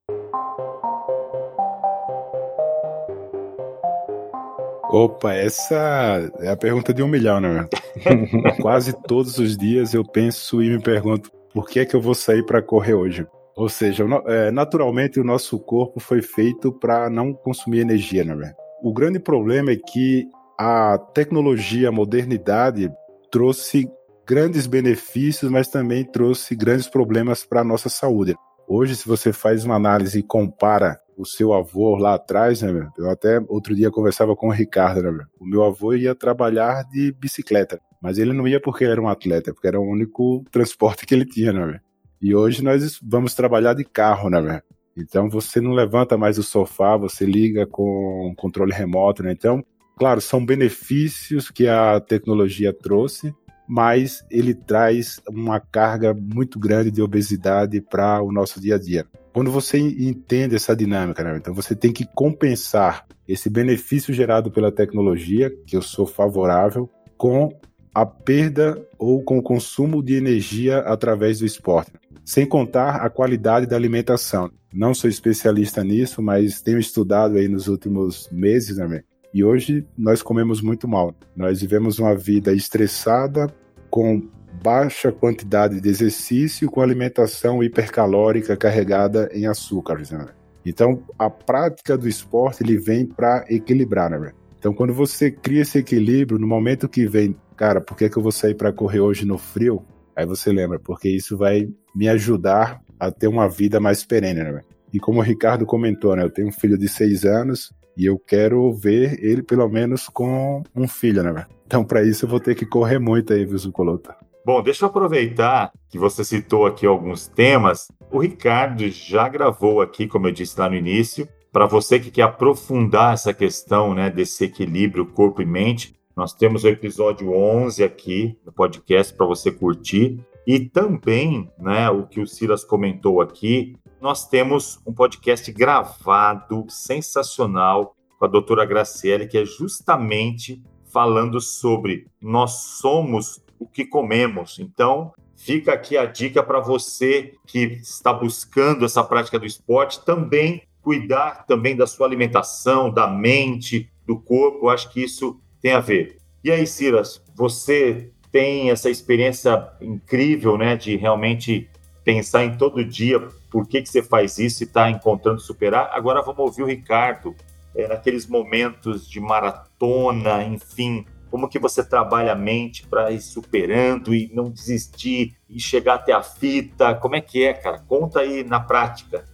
Opa, 4.89 5.35
essa 5.35 6.31
é 6.39 6.49
a 6.49 6.57
pergunta 6.57 6.95
de 6.95 7.03
um 7.03 7.09
milhão, 7.09 7.41
né? 7.41 7.69
Quase 8.61 8.93
todos 8.93 9.39
os 9.39 9.57
dias 9.57 9.93
eu 9.95 10.05
penso 10.05 10.63
e 10.63 10.71
me 10.71 10.81
pergunto 10.81 11.31
por 11.53 11.69
que 11.69 11.81
é 11.81 11.85
que 11.85 11.97
eu 11.97 12.01
vou 12.01 12.15
sair 12.15 12.45
para 12.45 12.63
correr 12.63 12.95
hoje. 12.95 13.27
Ou 13.57 13.69
seja, 13.69 14.05
é, 14.27 14.51
naturalmente 14.51 15.19
o 15.19 15.25
nosso 15.25 15.59
corpo 15.59 15.99
foi 15.99 16.23
feito 16.23 16.71
para 16.71 17.09
não 17.09 17.33
consumir 17.33 17.81
energia, 17.81 18.25
né? 18.25 18.53
O 18.83 18.93
grande 18.93 19.19
problema 19.19 19.73
é 19.73 19.77
que 19.77 20.27
a 20.59 20.99
tecnologia, 21.15 21.89
a 21.89 21.93
modernidade 21.93 22.91
trouxe 23.31 23.91
grandes 24.27 24.67
benefícios, 24.67 25.51
mas 25.51 25.69
também 25.69 26.05
trouxe 26.05 26.55
grandes 26.55 26.89
problemas 26.89 27.45
para 27.45 27.63
a 27.63 27.65
nossa 27.65 27.89
saúde. 27.89 28.37
Hoje, 28.69 28.97
se 28.97 29.07
você 29.07 29.33
faz 29.33 29.65
uma 29.65 29.77
análise 29.77 30.19
e 30.19 30.23
compara 30.23 31.01
o 31.17 31.25
seu 31.25 31.53
avô 31.53 31.97
lá 31.97 32.15
atrás, 32.15 32.63
né, 32.63 32.89
eu 32.99 33.11
até 33.11 33.41
outro 33.49 33.75
dia 33.75 33.91
conversava 33.91 34.37
com 34.37 34.49
o 34.49 34.53
Ricardo, 34.53 35.11
né, 35.11 35.25
o 35.41 35.47
meu 35.47 35.65
avô 35.65 35.95
ia 35.95 36.15
trabalhar 36.15 36.85
de 36.85 37.13
bicicleta, 37.13 37.81
mas 38.01 38.19
ele 38.19 38.33
não 38.33 38.47
ia 38.47 38.61
porque 38.61 38.85
era 38.85 39.01
um 39.01 39.09
atleta, 39.09 39.53
porque 39.53 39.67
era 39.67 39.81
o 39.81 39.91
único 39.91 40.45
transporte 40.51 41.07
que 41.07 41.15
ele 41.15 41.25
tinha, 41.25 41.53
né, 41.53 41.81
e 42.21 42.35
hoje 42.35 42.63
nós 42.63 43.01
vamos 43.03 43.35
trabalhar 43.35 43.75
de 43.75 43.85
carro, 43.85 44.29
né, 44.29 44.61
então 44.97 45.29
você 45.29 45.61
não 45.61 45.73
levanta 45.73 46.19
mais 46.19 46.37
do 46.37 46.43
sofá, 46.43 46.97
você 46.97 47.25
liga 47.25 47.67
com 47.67 48.35
controle 48.37 48.73
remoto, 48.73 49.23
né, 49.23 49.33
então, 49.33 49.65
claro, 49.99 50.21
são 50.21 50.45
benefícios 50.45 51.51
que 51.51 51.67
a 51.67 51.99
tecnologia 51.99 52.73
trouxe, 52.73 53.35
mas 53.69 54.25
ele 54.31 54.55
traz 54.55 55.21
uma 55.29 55.59
carga 55.59 56.15
muito 56.15 56.59
grande 56.59 56.91
de 56.91 57.03
obesidade 57.03 57.81
para 57.81 58.23
o 58.23 58.31
nosso 58.31 58.61
dia 58.61 58.77
a 58.77 58.79
dia. 58.79 59.07
Quando 59.37 59.51
você 59.51 59.77
entende 59.77 60.57
essa 60.57 60.75
dinâmica, 60.75 61.23
né? 61.23 61.37
então 61.37 61.53
você 61.53 61.77
tem 61.77 61.93
que 61.93 62.07
compensar 62.15 63.05
esse 63.29 63.51
benefício 63.51 64.15
gerado 64.15 64.51
pela 64.51 64.73
tecnologia, 64.73 65.55
que 65.67 65.77
eu 65.77 65.83
sou 65.83 66.07
favorável, 66.07 66.89
com 67.19 67.51
a 67.95 68.07
perda 68.07 68.83
ou 68.99 69.23
com 69.23 69.37
o 69.37 69.43
consumo 69.43 70.03
de 70.03 70.15
energia 70.15 70.79
através 70.79 71.41
do 71.41 71.45
esporte, 71.45 71.93
sem 72.25 72.47
contar 72.47 72.97
a 73.05 73.11
qualidade 73.11 73.67
da 73.67 73.77
alimentação. 73.77 74.51
Não 74.73 74.95
sou 74.95 75.11
especialista 75.11 75.85
nisso, 75.85 76.23
mas 76.23 76.63
tenho 76.63 76.79
estudado 76.79 77.37
aí 77.37 77.47
nos 77.47 77.69
últimos 77.69 78.31
meses, 78.33 78.79
né? 78.79 79.03
E 79.35 79.45
hoje 79.45 79.87
nós 79.99 80.23
comemos 80.23 80.63
muito 80.63 80.89
mal. 80.89 81.15
Nós 81.37 81.61
vivemos 81.61 81.99
uma 81.99 82.17
vida 82.17 82.55
estressada, 82.55 83.55
com 83.91 84.23
baixa 84.63 85.13
quantidade 85.13 85.81
de 85.81 85.89
exercício, 85.89 86.71
com 86.71 86.81
alimentação 86.81 87.63
hipercalórica 87.63 88.57
carregada 88.57 89.29
em 89.33 89.47
açúcares. 89.47 90.11
Né? 90.11 90.27
Então, 90.65 91.03
a 91.19 91.31
prática 91.31 91.97
do 91.97 92.09
esporte 92.09 92.63
ele 92.63 92.77
vem 92.77 93.07
para 93.07 93.45
equilibrar, 93.49 94.11
né? 94.11 94.33
Então, 94.59 94.75
quando 94.75 94.93
você 94.93 95.31
cria 95.31 95.63
esse 95.63 95.79
equilíbrio, 95.79 96.41
no 96.41 96.47
momento 96.47 96.89
que 96.89 97.07
vem, 97.07 97.37
cara, 97.57 97.81
por 97.81 97.97
que, 97.97 98.09
que 98.09 98.17
eu 98.17 98.23
vou 98.23 98.33
sair 98.33 98.55
para 98.55 98.73
correr 98.73 99.01
hoje 99.01 99.25
no 99.25 99.39
frio? 99.39 99.85
Aí 100.17 100.27
você 100.27 100.51
lembra, 100.51 100.79
porque 100.79 101.09
isso 101.09 101.37
vai 101.37 101.69
me 101.95 102.09
ajudar 102.09 102.83
a 102.99 103.11
ter 103.13 103.29
uma 103.29 103.49
vida 103.49 103.79
mais 103.79 104.05
perene, 104.05 104.43
né? 104.43 104.61
E 104.93 104.99
como 104.99 105.21
o 105.21 105.23
Ricardo 105.23 105.67
comentou, 105.67 106.17
né? 106.17 106.25
Eu 106.25 106.31
tenho 106.31 106.49
um 106.49 106.53
filho 106.53 106.77
de 106.77 106.89
seis 106.89 107.25
anos, 107.25 107.73
E 107.97 108.05
eu 108.05 108.19
quero 108.19 108.71
ver 108.75 109.19
ele 109.25 109.43
pelo 109.43 109.67
menos 109.71 110.07
com 110.07 110.63
um 110.75 110.87
filho, 110.87 111.23
né? 111.23 111.47
Então, 111.67 111.83
para 111.83 112.03
isso, 112.05 112.27
eu 112.27 112.29
vou 112.29 112.39
ter 112.39 112.55
que 112.55 112.67
correr 112.67 112.99
muito 112.99 113.33
aí, 113.33 113.45
viu, 113.47 113.57
Zucolota? 113.57 114.15
Bom, 114.47 114.63
deixa 114.63 114.85
eu 114.85 114.89
aproveitar 114.89 115.73
que 115.91 115.99
você 115.99 116.25
citou 116.25 116.67
aqui 116.67 116.87
alguns 116.87 117.27
temas. 117.27 117.91
O 118.13 118.21
Ricardo 118.21 118.89
já 118.89 119.29
gravou 119.29 119.81
aqui, 119.81 120.07
como 120.07 120.29
eu 120.29 120.31
disse 120.31 120.61
lá 120.61 120.71
no 120.71 120.77
início, 120.77 121.29
para 121.51 121.67
você 121.67 121.99
que 121.99 122.13
quer 122.13 122.23
aprofundar 122.23 123.15
essa 123.15 123.35
questão 123.35 123.93
né, 123.93 124.09
desse 124.09 124.45
equilíbrio 124.45 125.05
corpo 125.05 125.43
e 125.43 125.45
mente, 125.45 125.97
nós 126.17 126.33
temos 126.33 126.63
o 126.63 126.69
episódio 126.69 127.33
11 127.33 127.83
aqui 127.83 128.39
no 128.47 128.53
podcast 128.53 129.13
para 129.15 129.27
você 129.27 129.51
curtir. 129.51 130.25
E 130.47 130.61
também, 130.61 131.51
né, 131.59 131.91
o 131.91 132.07
que 132.07 132.21
o 132.21 132.27
Silas 132.27 132.65
comentou 132.65 133.21
aqui, 133.21 133.77
nós 134.01 134.29
temos 134.29 134.79
um 134.87 134.93
podcast 134.93 135.51
gravado, 135.51 136.67
sensacional, 136.69 137.97
com 138.17 138.25
a 138.25 138.29
doutora 138.29 138.65
Graciele, 138.65 139.27
que 139.27 139.39
é 139.39 139.45
justamente 139.45 140.63
falando 140.93 141.41
sobre 141.41 142.07
nós 142.23 142.79
somos 142.79 143.45
o 143.59 143.67
que 143.67 143.85
comemos. 143.85 144.59
Então, 144.59 145.13
fica 145.37 145.73
aqui 145.73 145.97
a 145.97 146.07
dica 146.07 146.43
para 146.43 146.61
você 146.61 147.35
que 147.47 147.79
está 147.83 148.13
buscando 148.13 148.85
essa 148.85 149.03
prática 149.03 149.39
do 149.39 149.47
esporte 149.47 150.05
também 150.05 150.63
cuidar 150.87 151.45
também 151.49 151.75
da 151.75 151.85
sua 151.85 152.07
alimentação, 152.07 152.89
da 152.89 153.09
mente, 153.09 153.91
do 154.07 154.17
corpo. 154.17 154.69
Acho 154.69 154.89
que 154.93 155.03
isso 155.03 155.41
tem 155.61 155.73
a 155.73 155.81
ver. 155.81 156.19
E 156.45 156.51
aí, 156.53 156.65
Silas, 156.65 157.21
você 157.35 158.13
tem 158.31 158.71
essa 158.71 158.89
experiência 158.89 159.69
incrível, 159.81 160.57
né, 160.57 160.77
de 160.77 160.97
realmente 160.97 161.69
pensar 162.05 162.45
em 162.45 162.57
todo 162.57 162.85
dia 162.85 163.19
por 163.51 163.67
que, 163.67 163.83
que 163.83 163.89
você 163.89 164.01
faz 164.01 164.39
isso 164.39 164.63
e 164.63 164.65
está 164.65 164.89
encontrando 164.89 165.41
superar. 165.41 165.91
Agora 165.93 166.23
vamos 166.23 166.39
ouvir 166.39 166.63
o 166.63 166.67
Ricardo, 166.67 167.35
é, 167.75 167.89
naqueles 167.89 168.29
momentos 168.29 169.11
de 169.11 169.19
maratona, 169.19 170.45
enfim, 170.45 171.05
como 171.31 171.49
que 171.49 171.59
você 171.59 171.85
trabalha 171.85 172.33
a 172.33 172.37
mente 172.37 172.87
para 172.87 173.11
ir 173.11 173.21
superando 173.21 174.15
e 174.15 174.31
não 174.33 174.51
desistir 174.51 175.37
e 175.49 175.61
chegar 175.61 175.95
até 175.95 176.13
a 176.13 176.23
fita? 176.23 176.95
Como 176.95 177.17
é 177.17 177.21
que 177.21 177.45
é, 177.45 177.53
cara? 177.53 177.79
Conta 177.87 178.21
aí 178.21 178.45
na 178.45 178.61
prática. 178.61 179.25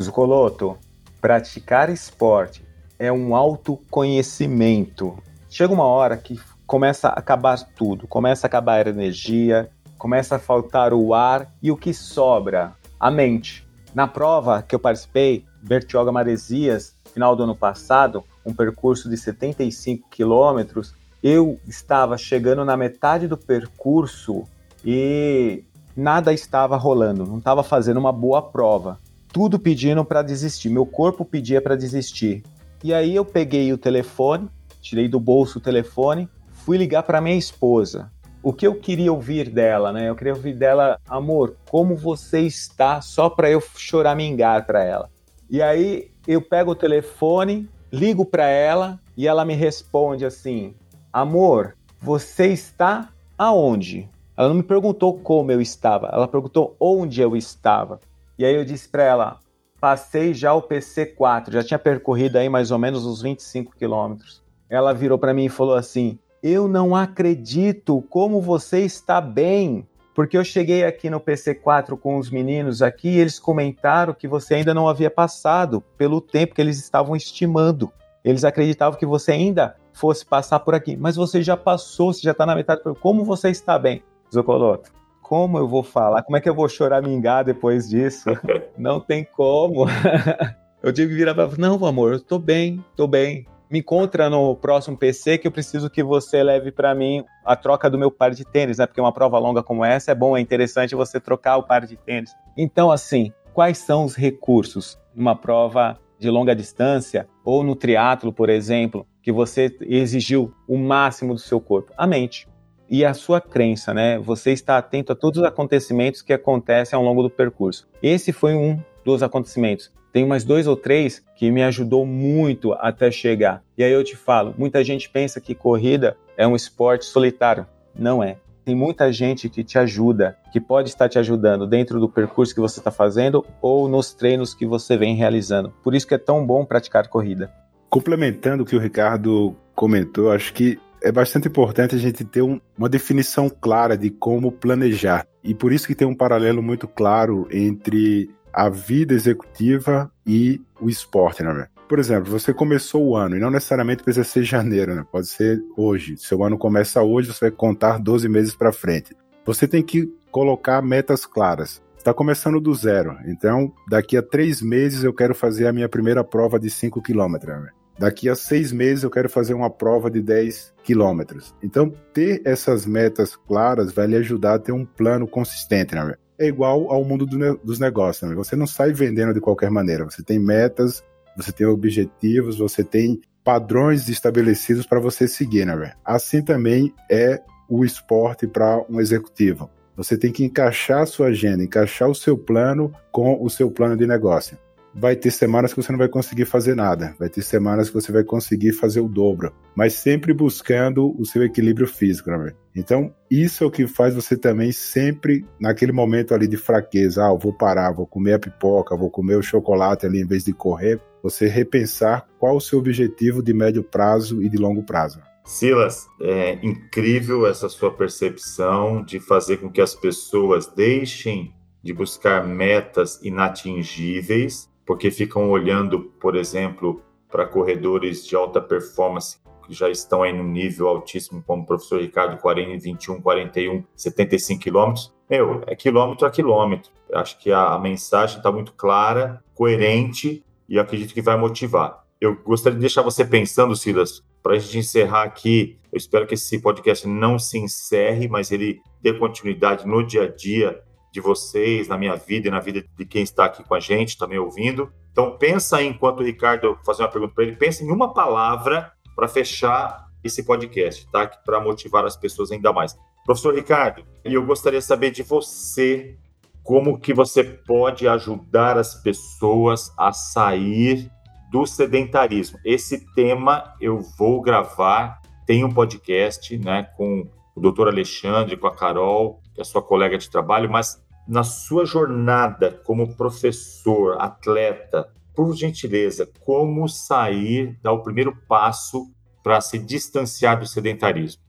Zucoloto, 0.00 0.78
praticar 1.20 1.90
esporte 1.90 2.64
é 2.98 3.10
um 3.12 3.34
autoconhecimento. 3.34 5.16
Chega 5.48 5.72
uma 5.72 5.84
hora 5.84 6.16
que 6.16 6.38
começa 6.66 7.08
a 7.08 7.12
acabar 7.12 7.58
tudo, 7.74 8.06
começa 8.06 8.46
a 8.46 8.48
acabar 8.48 8.86
a 8.86 8.90
energia, 8.90 9.70
começa 9.98 10.36
a 10.36 10.38
faltar 10.38 10.92
o 10.92 11.12
ar 11.12 11.52
e 11.62 11.70
o 11.70 11.76
que 11.76 11.92
sobra? 11.92 12.74
A 12.98 13.10
mente. 13.10 13.66
Na 13.94 14.06
prova 14.06 14.62
que 14.62 14.74
eu 14.74 14.78
participei, 14.78 15.44
Bertioga 15.62 16.12
Maresias, 16.12 16.94
final 17.12 17.34
do 17.34 17.42
ano 17.42 17.56
passado, 17.56 18.24
um 18.46 18.54
percurso 18.54 19.10
de 19.10 19.16
75 19.16 20.08
quilômetros, 20.08 20.94
eu 21.22 21.58
estava 21.66 22.16
chegando 22.16 22.64
na 22.64 22.76
metade 22.76 23.28
do 23.28 23.36
percurso 23.36 24.44
e 24.84 25.64
nada 25.96 26.32
estava 26.32 26.76
rolando, 26.76 27.26
não 27.26 27.38
estava 27.38 27.62
fazendo 27.62 27.98
uma 27.98 28.12
boa 28.12 28.40
prova. 28.40 28.98
Tudo 29.32 29.58
pedindo 29.58 30.04
para 30.04 30.22
desistir, 30.22 30.70
meu 30.70 30.86
corpo 30.86 31.24
pedia 31.24 31.60
para 31.60 31.76
desistir. 31.76 32.42
E 32.82 32.94
aí 32.94 33.14
eu 33.14 33.24
peguei 33.24 33.72
o 33.72 33.78
telefone, 33.78 34.48
tirei 34.80 35.08
do 35.08 35.20
bolso 35.20 35.58
o 35.58 35.62
telefone, 35.62 36.28
fui 36.50 36.76
ligar 36.76 37.02
para 37.02 37.20
minha 37.20 37.36
esposa. 37.36 38.10
O 38.42 38.54
que 38.54 38.66
eu 38.66 38.74
queria 38.74 39.12
ouvir 39.12 39.50
dela, 39.50 39.92
né? 39.92 40.08
Eu 40.08 40.16
queria 40.16 40.32
ouvir 40.32 40.54
dela, 40.54 40.98
amor, 41.06 41.56
como 41.70 41.94
você 41.94 42.40
está, 42.40 43.02
só 43.02 43.28
para 43.28 43.50
eu 43.50 43.62
choramingar 43.76 44.64
para 44.64 44.82
ela. 44.82 45.10
E 45.48 45.60
aí 45.60 46.10
eu 46.26 46.40
pego 46.40 46.70
o 46.70 46.74
telefone, 46.74 47.68
ligo 47.92 48.24
para 48.24 48.48
ela 48.48 48.98
e 49.14 49.28
ela 49.28 49.44
me 49.44 49.54
responde 49.54 50.24
assim: 50.24 50.74
Amor, 51.12 51.76
você 52.00 52.46
está 52.46 53.08
aonde? 53.36 54.08
Ela 54.36 54.48
não 54.48 54.54
me 54.54 54.62
perguntou 54.62 55.18
como 55.18 55.50
eu 55.50 55.60
estava, 55.60 56.08
ela 56.12 56.28
perguntou 56.28 56.76
onde 56.78 57.20
eu 57.20 57.36
estava. 57.36 57.98
E 58.38 58.44
aí 58.44 58.54
eu 58.54 58.64
disse 58.64 58.88
para 58.88 59.02
ela: 59.02 59.40
passei 59.80 60.32
já 60.32 60.54
o 60.54 60.62
PC4, 60.62 61.50
já 61.50 61.64
tinha 61.64 61.80
percorrido 61.80 62.36
aí 62.36 62.48
mais 62.48 62.70
ou 62.70 62.78
menos 62.78 63.04
uns 63.04 63.22
25 63.22 63.74
quilômetros. 63.76 64.40
Ela 64.68 64.94
virou 64.94 65.18
para 65.18 65.34
mim 65.34 65.46
e 65.46 65.48
falou 65.48 65.74
assim: 65.74 66.16
Eu 66.40 66.68
não 66.68 66.94
acredito 66.94 68.00
como 68.08 68.40
você 68.40 68.80
está 68.80 69.20
bem. 69.20 69.84
Porque 70.14 70.38
eu 70.38 70.44
cheguei 70.44 70.84
aqui 70.84 71.10
no 71.10 71.20
PC4 71.20 71.98
com 71.98 72.18
os 72.18 72.30
meninos 72.30 72.82
aqui 72.82 73.08
e 73.08 73.18
eles 73.18 73.38
comentaram 73.38 74.14
que 74.14 74.28
você 74.28 74.54
ainda 74.54 74.74
não 74.74 74.88
havia 74.88 75.10
passado 75.10 75.82
pelo 75.96 76.20
tempo 76.20 76.54
que 76.54 76.60
eles 76.60 76.78
estavam 76.78 77.16
estimando. 77.16 77.92
Eles 78.24 78.44
acreditavam 78.44 78.98
que 78.98 79.06
você 79.06 79.32
ainda 79.32 79.76
fosse 79.92 80.24
passar 80.24 80.60
por 80.60 80.74
aqui. 80.74 80.96
Mas 80.96 81.16
você 81.16 81.42
já 81.42 81.56
passou, 81.56 82.12
você 82.12 82.22
já 82.22 82.32
está 82.32 82.46
na 82.46 82.54
metade. 82.54 82.82
Como 83.00 83.24
você 83.24 83.50
está 83.50 83.78
bem? 83.78 84.02
Zocoloto, 84.32 84.90
como 85.20 85.58
eu 85.58 85.68
vou 85.68 85.82
falar? 85.82 86.22
Como 86.22 86.36
é 86.36 86.40
que 86.40 86.48
eu 86.48 86.54
vou 86.54 86.68
choramingar 86.68 87.44
depois 87.44 87.88
disso? 87.88 88.30
Não 88.76 89.00
tem 89.00 89.24
como. 89.24 89.86
eu 90.82 90.92
tive 90.92 91.10
que 91.10 91.14
virar 91.14 91.34
para 91.34 91.48
não, 91.56 91.84
amor, 91.84 92.12
eu 92.12 92.16
estou 92.16 92.38
bem, 92.38 92.84
estou 92.90 93.06
bem. 93.06 93.46
Me 93.70 93.78
encontra 93.78 94.28
no 94.28 94.56
próximo 94.56 94.96
PC 94.96 95.38
que 95.38 95.46
eu 95.46 95.52
preciso 95.52 95.88
que 95.88 96.02
você 96.02 96.42
leve 96.42 96.72
para 96.72 96.92
mim 96.92 97.24
a 97.44 97.54
troca 97.54 97.88
do 97.88 97.96
meu 97.96 98.10
par 98.10 98.32
de 98.32 98.44
tênis, 98.44 98.78
né? 98.78 98.86
Porque 98.86 99.00
uma 99.00 99.12
prova 99.12 99.38
longa 99.38 99.62
como 99.62 99.84
essa 99.84 100.10
é 100.10 100.14
bom, 100.14 100.36
é 100.36 100.40
interessante 100.40 100.96
você 100.96 101.20
trocar 101.20 101.56
o 101.56 101.62
par 101.62 101.86
de 101.86 101.96
tênis. 101.96 102.34
Então, 102.56 102.90
assim, 102.90 103.32
quais 103.52 103.78
são 103.78 104.04
os 104.04 104.16
recursos 104.16 104.98
numa 105.14 105.36
prova 105.36 105.96
de 106.18 106.28
longa 106.28 106.54
distância 106.54 107.28
ou 107.44 107.62
no 107.62 107.76
triatlo, 107.76 108.32
por 108.32 108.50
exemplo, 108.50 109.06
que 109.22 109.32
você 109.32 109.74
exigiu 109.82 110.52
o 110.66 110.76
máximo 110.76 111.34
do 111.34 111.40
seu 111.40 111.60
corpo? 111.60 111.92
A 111.96 112.06
mente 112.06 112.48
e 112.88 113.04
a 113.04 113.14
sua 113.14 113.40
crença, 113.40 113.94
né? 113.94 114.18
Você 114.18 114.50
está 114.50 114.76
atento 114.76 115.12
a 115.12 115.16
todos 115.16 115.40
os 115.40 115.46
acontecimentos 115.46 116.22
que 116.22 116.32
acontecem 116.32 116.96
ao 116.96 117.04
longo 117.04 117.22
do 117.22 117.30
percurso. 117.30 117.88
Esse 118.02 118.32
foi 118.32 118.54
um 118.54 118.80
dos 119.04 119.22
acontecimentos. 119.22 119.92
Tem 120.12 120.26
mais 120.26 120.42
dois 120.42 120.66
ou 120.66 120.76
três 120.76 121.24
que 121.36 121.50
me 121.52 121.62
ajudou 121.62 122.04
muito 122.04 122.72
até 122.72 123.10
chegar. 123.10 123.62
E 123.78 123.84
aí 123.84 123.92
eu 123.92 124.02
te 124.02 124.16
falo, 124.16 124.54
muita 124.58 124.82
gente 124.82 125.08
pensa 125.08 125.40
que 125.40 125.54
corrida 125.54 126.16
é 126.36 126.46
um 126.46 126.56
esporte 126.56 127.04
solitário. 127.04 127.64
Não 127.94 128.22
é. 128.22 128.38
Tem 128.64 128.74
muita 128.74 129.12
gente 129.12 129.48
que 129.48 129.64
te 129.64 129.78
ajuda, 129.78 130.36
que 130.52 130.60
pode 130.60 130.88
estar 130.88 131.08
te 131.08 131.18
ajudando 131.18 131.66
dentro 131.66 131.98
do 132.00 132.08
percurso 132.08 132.54
que 132.54 132.60
você 132.60 132.80
está 132.80 132.90
fazendo 132.90 133.44
ou 133.62 133.88
nos 133.88 134.12
treinos 134.12 134.52
que 134.52 134.66
você 134.66 134.96
vem 134.96 135.14
realizando. 135.14 135.72
Por 135.82 135.94
isso 135.94 136.06
que 136.06 136.14
é 136.14 136.18
tão 136.18 136.44
bom 136.44 136.64
praticar 136.64 137.08
corrida. 137.08 137.52
Complementando 137.90 138.62
o 138.62 138.66
que 138.66 138.76
o 138.76 138.78
Ricardo 138.78 139.56
comentou, 139.74 140.30
acho 140.30 140.54
que 140.54 140.78
é 141.02 141.10
bastante 141.10 141.48
importante 141.48 141.94
a 141.94 141.98
gente 141.98 142.24
ter 142.24 142.40
um, 142.40 142.60
uma 142.78 142.88
definição 142.88 143.50
clara 143.50 143.98
de 143.98 144.10
como 144.10 144.52
planejar. 144.52 145.26
E 145.42 145.54
por 145.54 145.72
isso 145.72 145.88
que 145.88 145.94
tem 145.94 146.06
um 146.06 146.14
paralelo 146.14 146.62
muito 146.62 146.86
claro 146.86 147.48
entre 147.50 148.30
a 148.52 148.68
vida 148.68 149.12
executiva 149.12 150.10
e 150.26 150.60
o 150.80 150.88
esporte, 150.88 151.42
né? 151.42 151.66
Por 151.88 151.98
exemplo, 151.98 152.30
você 152.30 152.54
começou 152.54 153.04
o 153.08 153.16
ano, 153.16 153.36
e 153.36 153.40
não 153.40 153.50
necessariamente 153.50 154.04
precisa 154.04 154.22
ser 154.22 154.44
janeiro, 154.44 154.94
né? 154.94 155.04
Pode 155.10 155.26
ser 155.26 155.60
hoje. 155.76 156.16
Seu 156.16 156.44
ano 156.44 156.56
começa 156.56 157.02
hoje, 157.02 157.32
você 157.32 157.46
vai 157.46 157.50
contar 157.50 157.98
12 157.98 158.28
meses 158.28 158.54
para 158.54 158.72
frente. 158.72 159.16
Você 159.44 159.66
tem 159.66 159.82
que 159.82 160.08
colocar 160.30 160.80
metas 160.80 161.26
claras. 161.26 161.82
Está 161.98 162.14
começando 162.14 162.60
do 162.60 162.72
zero. 162.72 163.18
Então, 163.26 163.72
daqui 163.88 164.16
a 164.16 164.22
três 164.22 164.62
meses 164.62 165.02
eu 165.02 165.12
quero 165.12 165.34
fazer 165.34 165.66
a 165.66 165.72
minha 165.72 165.88
primeira 165.88 166.22
prova 166.22 166.58
de 166.58 166.70
5 166.70 167.02
quilômetros. 167.02 167.60
Né? 167.60 167.70
Daqui 167.98 168.28
a 168.28 168.34
seis 168.34 168.72
meses 168.72 169.04
eu 169.04 169.10
quero 169.10 169.28
fazer 169.28 169.54
uma 169.54 169.68
prova 169.68 170.10
de 170.10 170.22
10 170.22 170.72
quilômetros. 170.82 171.54
Então, 171.62 171.92
ter 172.14 172.40
essas 172.44 172.86
metas 172.86 173.36
claras 173.36 173.92
vai 173.92 174.06
lhe 174.06 174.16
ajudar 174.16 174.54
a 174.54 174.58
ter 174.58 174.72
um 174.72 174.86
plano 174.86 175.26
consistente, 175.28 175.94
né? 175.94 176.14
É 176.38 176.46
igual 176.46 176.90
ao 176.90 177.04
mundo 177.04 177.26
do 177.26 177.56
dos 177.58 177.78
negócios, 177.78 178.28
né? 178.28 178.34
Você 178.34 178.56
não 178.56 178.66
sai 178.66 178.92
vendendo 178.92 179.34
de 179.34 179.40
qualquer 179.40 179.70
maneira. 179.70 180.04
Você 180.04 180.22
tem 180.22 180.38
metas, 180.38 181.04
você 181.36 181.52
tem 181.52 181.66
objetivos, 181.66 182.58
você 182.58 182.82
tem 182.82 183.20
padrões 183.44 184.08
estabelecidos 184.08 184.86
para 184.86 184.98
você 184.98 185.28
seguir, 185.28 185.66
né? 185.66 185.92
Assim 186.04 186.42
também 186.42 186.94
é 187.10 187.40
o 187.68 187.84
esporte 187.84 188.46
para 188.46 188.82
um 188.88 189.00
executivo. 189.00 189.68
Você 189.94 190.16
tem 190.16 190.32
que 190.32 190.42
encaixar 190.42 191.02
a 191.02 191.06
sua 191.06 191.26
agenda, 191.26 191.62
encaixar 191.62 192.08
o 192.08 192.14
seu 192.14 192.38
plano 192.38 192.90
com 193.12 193.42
o 193.44 193.50
seu 193.50 193.70
plano 193.70 193.94
de 193.96 194.06
negócio 194.06 194.56
vai 194.94 195.14
ter 195.16 195.30
semanas 195.30 195.72
que 195.72 195.82
você 195.82 195.92
não 195.92 195.98
vai 195.98 196.08
conseguir 196.08 196.44
fazer 196.44 196.74
nada, 196.74 197.14
vai 197.18 197.28
ter 197.28 197.42
semanas 197.42 197.88
que 197.88 197.94
você 197.94 198.12
vai 198.12 198.24
conseguir 198.24 198.72
fazer 198.72 199.00
o 199.00 199.08
dobro, 199.08 199.52
mas 199.74 199.94
sempre 199.94 200.32
buscando 200.32 201.14
o 201.18 201.24
seu 201.24 201.44
equilíbrio 201.44 201.86
físico, 201.86 202.30
né? 202.30 202.52
Então, 202.74 203.14
isso 203.30 203.64
é 203.64 203.66
o 203.66 203.70
que 203.70 203.86
faz 203.86 204.14
você 204.14 204.36
também 204.36 204.72
sempre, 204.72 205.44
naquele 205.60 205.92
momento 205.92 206.34
ali 206.34 206.46
de 206.46 206.56
fraqueza, 206.56 207.24
ah, 207.24 207.34
vou 207.34 207.52
parar, 207.52 207.92
vou 207.92 208.06
comer 208.06 208.34
a 208.34 208.38
pipoca, 208.38 208.96
vou 208.96 209.10
comer 209.10 209.36
o 209.36 209.42
chocolate 209.42 210.06
ali 210.06 210.20
em 210.20 210.26
vez 210.26 210.44
de 210.44 210.52
correr, 210.52 211.00
você 211.22 211.46
repensar 211.46 212.26
qual 212.38 212.56
o 212.56 212.60
seu 212.60 212.78
objetivo 212.78 213.42
de 213.42 213.52
médio 213.52 213.82
prazo 213.82 214.42
e 214.42 214.48
de 214.48 214.56
longo 214.56 214.82
prazo. 214.82 215.20
Silas, 215.44 216.06
é 216.20 216.58
incrível 216.62 217.46
essa 217.46 217.68
sua 217.68 217.92
percepção 217.92 219.04
de 219.04 219.18
fazer 219.18 219.56
com 219.56 219.70
que 219.70 219.80
as 219.80 219.94
pessoas 219.94 220.66
deixem 220.66 221.52
de 221.82 221.92
buscar 221.92 222.46
metas 222.46 223.18
inatingíveis 223.22 224.69
porque 224.90 225.08
ficam 225.08 225.48
olhando, 225.50 226.12
por 226.20 226.34
exemplo, 226.34 227.00
para 227.30 227.46
corredores 227.46 228.26
de 228.26 228.34
alta 228.34 228.60
performance 228.60 229.38
que 229.64 229.72
já 229.72 229.88
estão 229.88 230.24
aí 230.24 230.32
no 230.32 230.42
nível 230.42 230.88
altíssimo, 230.88 231.44
como 231.46 231.62
o 231.62 231.64
professor 231.64 232.00
Ricardo 232.00 232.36
40, 232.38 232.82
21, 232.82 233.20
41, 233.20 233.84
75 233.94 234.60
quilômetros. 234.60 235.14
Meu, 235.30 235.62
é 235.68 235.76
quilômetro 235.76 236.26
a 236.26 236.30
quilômetro. 236.32 236.90
Acho 237.14 237.38
que 237.38 237.52
a, 237.52 237.66
a 237.66 237.78
mensagem 237.78 238.38
está 238.38 238.50
muito 238.50 238.72
clara, 238.72 239.40
coerente 239.54 240.44
e 240.68 240.76
acredito 240.76 241.14
que 241.14 241.22
vai 241.22 241.36
motivar. 241.36 242.04
Eu 242.20 242.34
gostaria 242.42 242.74
de 242.74 242.80
deixar 242.80 243.02
você 243.02 243.24
pensando, 243.24 243.76
Silas, 243.76 244.24
para 244.42 244.54
a 244.54 244.58
gente 244.58 244.78
encerrar 244.78 245.22
aqui. 245.22 245.78
Eu 245.92 245.98
espero 245.98 246.26
que 246.26 246.34
esse 246.34 246.58
podcast 246.58 247.06
não 247.06 247.38
se 247.38 247.60
encerre, 247.60 248.26
mas 248.26 248.50
ele 248.50 248.80
dê 249.00 249.12
continuidade 249.12 249.86
no 249.86 250.04
dia 250.04 250.24
a 250.24 250.26
dia 250.26 250.82
de 251.12 251.20
vocês, 251.20 251.88
na 251.88 251.98
minha 251.98 252.16
vida 252.16 252.48
e 252.48 252.50
na 252.50 252.60
vida 252.60 252.84
de 252.96 253.04
quem 253.04 253.22
está 253.22 253.46
aqui 253.46 253.64
com 253.64 253.74
a 253.74 253.80
gente, 253.80 254.18
também 254.18 254.38
ouvindo. 254.38 254.92
Então, 255.10 255.36
pensa 255.36 255.82
enquanto 255.82 256.20
o 256.20 256.24
Ricardo 256.24 256.78
fazer 256.84 257.02
uma 257.02 257.08
pergunta 257.08 257.34
para 257.34 257.44
ele, 257.44 257.56
pensa 257.56 257.82
em 257.82 257.90
uma 257.90 258.12
palavra 258.12 258.92
para 259.16 259.28
fechar 259.28 260.06
esse 260.22 260.44
podcast, 260.44 261.10
tá? 261.10 261.26
Para 261.26 261.60
motivar 261.60 262.04
as 262.04 262.16
pessoas 262.16 262.52
ainda 262.52 262.72
mais. 262.72 262.96
Professor 263.24 263.54
Ricardo, 263.54 264.04
eu 264.24 264.44
gostaria 264.44 264.78
de 264.78 264.84
saber 264.84 265.10
de 265.10 265.22
você 265.22 266.16
como 266.62 266.98
que 266.98 267.12
você 267.12 267.42
pode 267.42 268.06
ajudar 268.06 268.78
as 268.78 268.94
pessoas 269.02 269.92
a 269.98 270.12
sair 270.12 271.10
do 271.50 271.66
sedentarismo. 271.66 272.58
Esse 272.64 273.12
tema 273.14 273.74
eu 273.80 274.00
vou 274.18 274.40
gravar, 274.40 275.20
tem 275.46 275.64
um 275.64 275.72
podcast, 275.72 276.56
né, 276.58 276.84
com 276.96 277.28
o 277.54 277.60
doutor 277.60 277.88
Alexandre, 277.88 278.56
com 278.56 278.66
a 278.66 278.74
Carol, 278.74 279.40
que 279.54 279.60
é 279.60 279.64
sua 279.64 279.82
colega 279.82 280.16
de 280.16 280.30
trabalho, 280.30 280.70
mas 280.70 281.02
na 281.28 281.42
sua 281.44 281.84
jornada 281.84 282.80
como 282.84 283.14
professor, 283.16 284.20
atleta, 284.20 285.08
por 285.34 285.54
gentileza, 285.54 286.28
como 286.40 286.88
sair, 286.88 287.78
dar 287.82 287.92
o 287.92 288.02
primeiro 288.02 288.36
passo 288.48 289.10
para 289.42 289.60
se 289.60 289.78
distanciar 289.78 290.58
do 290.58 290.66
sedentarismo? 290.66 291.42